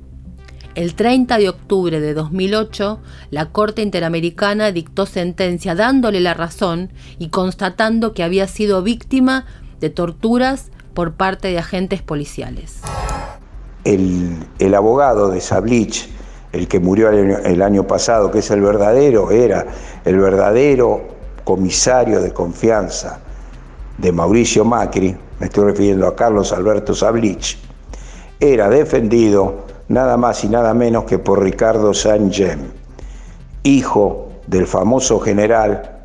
El 0.76 0.96
30 0.96 1.38
de 1.38 1.50
octubre 1.50 2.00
de 2.00 2.16
2008, 2.16 3.00
la 3.30 3.52
Corte 3.52 3.84
Interamericana 3.84 4.72
dictó 4.72 5.06
sentencia 5.06 5.76
dándole 5.76 6.20
la 6.20 6.34
razón 6.34 6.92
y 7.20 7.30
constatando 7.30 8.14
que 8.14 8.24
había 8.24 8.48
sido 8.48 8.82
víctima 8.82 9.46
de 9.80 9.92
torturas 9.92 10.72
por 10.96 11.14
parte 11.14 11.50
de 11.50 11.60
agentes 11.60 12.02
policiales. 12.02 12.82
El, 13.84 14.74
abogado 14.74 15.30
de 15.30 15.42
Sablich, 15.42 16.10
el 16.52 16.68
que 16.68 16.80
murió 16.80 17.10
el 17.10 17.46
el 17.46 17.62
año 17.62 17.86
pasado, 17.86 18.32
que 18.32 18.40
es 18.40 18.50
el 18.50 18.62
verdadero, 18.62 19.30
era 19.30 19.68
el 20.06 20.18
verdadero 20.18 21.02
comisario 21.44 22.20
de 22.20 22.34
confianza 22.34 23.20
de 24.00 24.12
Mauricio 24.12 24.66
Macri, 24.66 25.16
me 25.40 25.46
estoy 25.46 25.66
refiriendo 25.66 26.08
a 26.08 26.16
Carlos 26.16 26.52
Alberto 26.52 26.96
Sablich, 26.96 27.60
era 28.40 28.70
defendido 28.70 29.73
nada 29.94 30.18
más 30.18 30.44
y 30.44 30.50
nada 30.50 30.74
menos 30.74 31.06
que 31.06 31.20
por 31.20 31.42
Ricardo 31.42 31.94
Sanjem, 31.94 32.72
hijo 33.62 34.30
del 34.48 34.68
famoso 34.68 35.20
general 35.20 36.02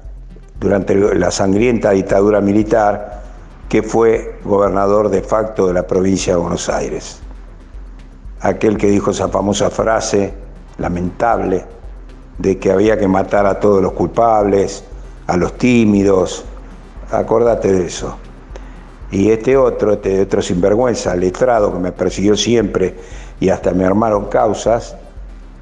durante 0.61 0.95
la 0.95 1.31
sangrienta 1.31 1.91
dictadura 1.91 2.41
militar 2.41 3.23
que 3.69 3.83
fue 3.83 4.39
gobernador 4.45 5.09
de 5.09 5.23
facto 5.23 5.67
de 5.67 5.75
la 5.75 5.87
provincia 5.87 6.35
de 6.35 6.41
Buenos 6.41 6.69
Aires. 6.69 7.21
Aquel 8.41 8.77
que 8.77 8.89
dijo 8.89 9.11
esa 9.11 9.29
famosa 9.29 9.71
frase 9.71 10.35
lamentable 10.79 11.65
de 12.39 12.59
que 12.59 12.71
había 12.71 12.97
que 12.99 13.09
matar 13.09 13.47
a 13.47 13.59
todos 13.59 13.83
los 13.83 13.93
culpables, 13.93 14.85
a 15.27 15.37
los 15.37 15.59
tímidos, 15.59 16.45
acordate 17.11 17.73
de 17.73 17.87
eso. 17.87 18.17
Y 19.11 19.31
este 19.31 19.57
otro, 19.57 19.95
este 19.95 20.21
otro 20.21 20.43
sinvergüenza, 20.43 21.17
letrado 21.17 21.73
que 21.73 21.79
me 21.79 21.93
persiguió 21.93 22.37
siempre 22.37 22.95
y 23.41 23.49
hasta 23.49 23.73
me 23.73 23.85
armaron 23.85 24.27
causas, 24.27 24.97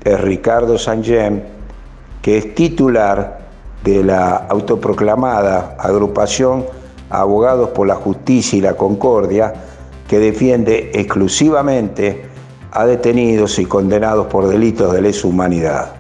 es 0.02 0.20
Ricardo 0.20 0.78
Sangem, 0.78 1.42
que 2.22 2.38
es 2.38 2.54
titular 2.54 3.38
de 3.84 4.02
la 4.02 4.36
autoproclamada 4.48 5.76
agrupación 5.78 6.66
Abogados 7.08 7.68
por 7.70 7.86
la 7.86 7.94
Justicia 7.94 8.58
y 8.58 8.60
la 8.60 8.74
Concordia, 8.74 9.54
que 10.08 10.18
defiende 10.18 10.90
exclusivamente 10.92 12.24
a 12.72 12.84
detenidos 12.84 13.60
y 13.60 13.64
condenados 13.64 14.26
por 14.26 14.48
delitos 14.48 14.92
de 14.92 15.02
lesa 15.02 15.28
humanidad. 15.28 15.92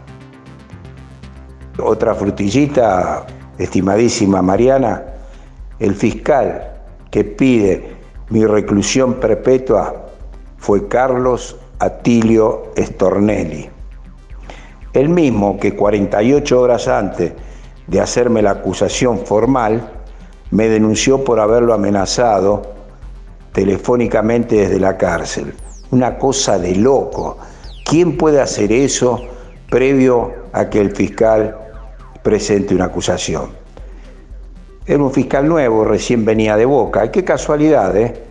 Otra 1.78 2.14
frutillita, 2.16 3.24
estimadísima 3.56 4.42
Mariana, 4.42 5.02
el 5.78 5.94
fiscal 5.94 6.75
que 7.16 7.24
pide 7.24 7.96
mi 8.28 8.44
reclusión 8.44 9.14
perpetua 9.14 10.10
fue 10.58 10.86
Carlos 10.86 11.56
Atilio 11.78 12.74
Stornelli, 12.76 13.70
el 14.92 15.08
mismo 15.08 15.58
que 15.58 15.74
48 15.74 16.60
horas 16.60 16.88
antes 16.88 17.32
de 17.86 18.00
hacerme 18.02 18.42
la 18.42 18.50
acusación 18.50 19.20
formal, 19.20 19.92
me 20.50 20.68
denunció 20.68 21.24
por 21.24 21.40
haberlo 21.40 21.72
amenazado 21.72 22.74
telefónicamente 23.52 24.56
desde 24.56 24.78
la 24.78 24.98
cárcel. 24.98 25.54
Una 25.92 26.18
cosa 26.18 26.58
de 26.58 26.74
loco. 26.74 27.38
¿Quién 27.86 28.18
puede 28.18 28.42
hacer 28.42 28.70
eso 28.72 29.22
previo 29.70 30.34
a 30.52 30.68
que 30.68 30.82
el 30.82 30.94
fiscal 30.94 31.56
presente 32.22 32.74
una 32.74 32.84
acusación? 32.84 33.65
Era 34.88 35.02
un 35.02 35.12
fiscal 35.12 35.48
nuevo, 35.48 35.84
recién 35.84 36.24
venía 36.24 36.56
de 36.56 36.64
Boca. 36.64 37.04
Y 37.04 37.10
qué 37.10 37.24
casualidad, 37.24 37.96
¿eh? 37.96 38.22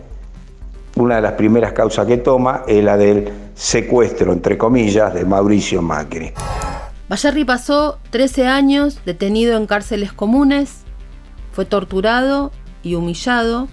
Una 0.96 1.16
de 1.16 1.22
las 1.22 1.32
primeras 1.32 1.74
causas 1.74 2.06
que 2.06 2.16
toma 2.16 2.62
es 2.66 2.82
la 2.82 2.96
del 2.96 3.30
secuestro, 3.54 4.32
entre 4.32 4.56
comillas, 4.56 5.12
de 5.12 5.26
Mauricio 5.26 5.82
Macri. 5.82 6.32
Bayarri 7.10 7.44
pasó 7.44 7.98
13 8.08 8.46
años 8.46 9.00
detenido 9.04 9.58
en 9.58 9.66
cárceles 9.66 10.14
comunes, 10.14 10.84
fue 11.52 11.66
torturado 11.66 12.52
y 12.82 12.94
humillado. 12.94 13.68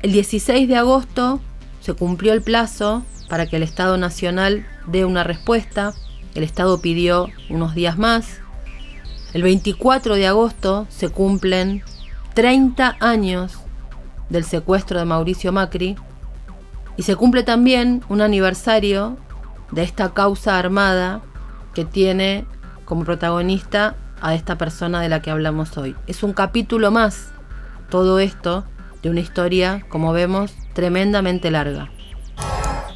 El 0.00 0.12
16 0.12 0.68
de 0.68 0.76
agosto 0.76 1.40
se 1.80 1.92
cumplió 1.92 2.32
el 2.32 2.40
plazo 2.40 3.02
para 3.28 3.46
que 3.46 3.56
el 3.56 3.62
Estado 3.62 3.98
Nacional 3.98 4.66
dé 4.86 5.04
una 5.04 5.24
respuesta. 5.24 5.92
El 6.34 6.42
Estado 6.42 6.80
pidió 6.80 7.28
unos 7.50 7.74
días 7.74 7.98
más. 7.98 8.41
El 9.32 9.42
24 9.42 10.16
de 10.16 10.26
agosto 10.26 10.86
se 10.90 11.08
cumplen 11.08 11.82
30 12.34 12.96
años 13.00 13.54
del 14.28 14.44
secuestro 14.44 14.98
de 14.98 15.06
Mauricio 15.06 15.52
Macri 15.52 15.96
y 16.98 17.02
se 17.02 17.16
cumple 17.16 17.42
también 17.42 18.02
un 18.10 18.20
aniversario 18.20 19.16
de 19.70 19.84
esta 19.84 20.12
causa 20.12 20.58
armada 20.58 21.22
que 21.72 21.86
tiene 21.86 22.44
como 22.84 23.04
protagonista 23.04 23.96
a 24.20 24.34
esta 24.34 24.58
persona 24.58 25.00
de 25.00 25.08
la 25.08 25.22
que 25.22 25.30
hablamos 25.30 25.78
hoy. 25.78 25.96
Es 26.06 26.22
un 26.22 26.34
capítulo 26.34 26.90
más, 26.90 27.28
todo 27.88 28.18
esto, 28.18 28.64
de 29.02 29.08
una 29.08 29.20
historia, 29.20 29.84
como 29.88 30.12
vemos, 30.12 30.52
tremendamente 30.74 31.50
larga. 31.50 31.90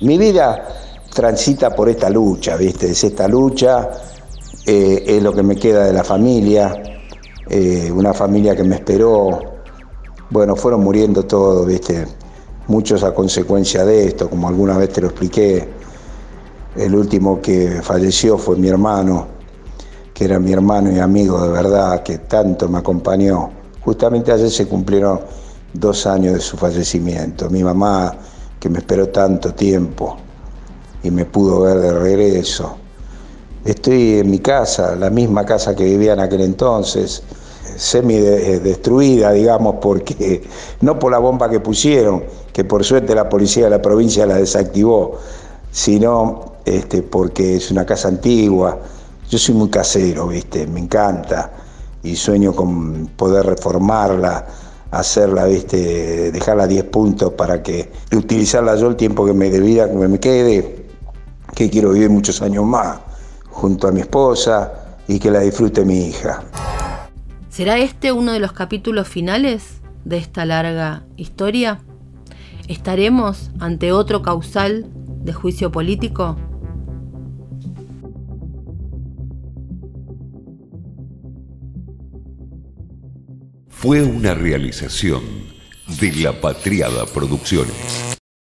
Mi 0.02 0.18
vida 0.18 0.68
transita 1.14 1.74
por 1.74 1.88
esta 1.88 2.10
lucha, 2.10 2.56
¿viste? 2.56 2.90
Es 2.90 3.02
esta 3.02 3.26
lucha, 3.26 3.88
eh, 4.66 5.04
es 5.06 5.22
lo 5.22 5.32
que 5.32 5.44
me 5.44 5.54
queda 5.54 5.84
de 5.84 5.92
la 5.92 6.02
familia, 6.02 6.82
eh, 7.48 7.92
una 7.94 8.12
familia 8.12 8.56
que 8.56 8.64
me 8.64 8.74
esperó. 8.74 9.40
Bueno, 10.28 10.56
fueron 10.56 10.82
muriendo 10.82 11.24
todos, 11.24 11.64
¿viste? 11.64 12.04
Muchos 12.66 13.04
a 13.04 13.14
consecuencia 13.14 13.84
de 13.84 14.06
esto, 14.06 14.28
como 14.28 14.48
alguna 14.48 14.76
vez 14.76 14.92
te 14.92 15.00
lo 15.00 15.06
expliqué. 15.06 15.68
El 16.74 16.96
último 16.96 17.40
que 17.40 17.80
falleció 17.80 18.36
fue 18.36 18.56
mi 18.56 18.66
hermano, 18.66 19.28
que 20.12 20.24
era 20.24 20.40
mi 20.40 20.52
hermano 20.52 20.90
y 20.90 20.98
amigo 20.98 21.40
de 21.40 21.48
verdad, 21.48 22.02
que 22.02 22.18
tanto 22.18 22.68
me 22.68 22.78
acompañó. 22.78 23.50
Justamente 23.82 24.32
ayer 24.32 24.50
se 24.50 24.66
cumplieron 24.66 25.20
dos 25.72 26.06
años 26.08 26.34
de 26.34 26.40
su 26.40 26.56
fallecimiento. 26.56 27.48
Mi 27.50 27.62
mamá, 27.62 28.16
que 28.58 28.68
me 28.68 28.78
esperó 28.78 29.10
tanto 29.10 29.54
tiempo 29.54 30.16
y 31.04 31.10
me 31.12 31.24
pudo 31.24 31.60
ver 31.60 31.78
de 31.78 31.92
regreso. 31.92 32.78
Estoy 33.66 34.20
en 34.20 34.30
mi 34.30 34.38
casa, 34.38 34.94
la 34.94 35.10
misma 35.10 35.44
casa 35.44 35.74
que 35.74 35.82
vivía 35.82 36.12
en 36.12 36.20
aquel 36.20 36.40
entonces, 36.42 37.20
semi 37.76 38.14
destruida, 38.14 39.32
digamos, 39.32 39.76
porque 39.80 40.48
no 40.82 40.96
por 41.00 41.10
la 41.10 41.18
bomba 41.18 41.50
que 41.50 41.58
pusieron, 41.58 42.22
que 42.52 42.62
por 42.62 42.84
suerte 42.84 43.12
la 43.12 43.28
policía 43.28 43.64
de 43.64 43.70
la 43.70 43.82
provincia 43.82 44.24
la 44.24 44.36
desactivó, 44.36 45.18
sino 45.72 46.58
este, 46.64 47.02
porque 47.02 47.56
es 47.56 47.72
una 47.72 47.84
casa 47.84 48.06
antigua. 48.06 48.78
Yo 49.28 49.36
soy 49.36 49.56
muy 49.56 49.68
casero, 49.68 50.28
¿viste? 50.28 50.68
Me 50.68 50.78
encanta 50.78 51.50
y 52.04 52.14
sueño 52.14 52.54
con 52.54 53.08
poder 53.16 53.46
reformarla, 53.46 54.46
hacerla, 54.92 55.44
¿viste? 55.46 56.30
Dejarla 56.30 56.62
a 56.62 56.68
10 56.68 56.84
puntos 56.84 57.32
para 57.32 57.64
que 57.64 57.90
utilizarla 58.12 58.76
yo 58.76 58.86
el 58.86 58.94
tiempo 58.94 59.26
que 59.26 59.32
me 59.32 59.50
de 59.50 59.58
vida 59.58 59.88
que 59.88 59.94
me 59.96 60.20
quede, 60.20 60.86
que 61.52 61.68
quiero 61.68 61.90
vivir 61.90 62.10
muchos 62.10 62.40
años 62.42 62.64
más 62.64 63.05
junto 63.56 63.88
a 63.88 63.92
mi 63.92 64.00
esposa 64.00 64.98
y 65.08 65.18
que 65.18 65.30
la 65.30 65.40
disfrute 65.40 65.84
mi 65.84 66.08
hija. 66.08 66.44
¿Será 67.48 67.78
este 67.78 68.12
uno 68.12 68.32
de 68.32 68.38
los 68.38 68.52
capítulos 68.52 69.08
finales 69.08 69.80
de 70.04 70.18
esta 70.18 70.44
larga 70.44 71.04
historia? 71.16 71.80
¿Estaremos 72.68 73.50
ante 73.58 73.92
otro 73.92 74.20
causal 74.20 74.86
de 75.24 75.32
juicio 75.32 75.72
político? 75.72 76.36
Fue 83.70 84.02
una 84.02 84.34
realización 84.34 85.22
de 85.98 86.12
La 86.16 86.38
Patriada 86.38 87.06
Producciones. 87.06 88.15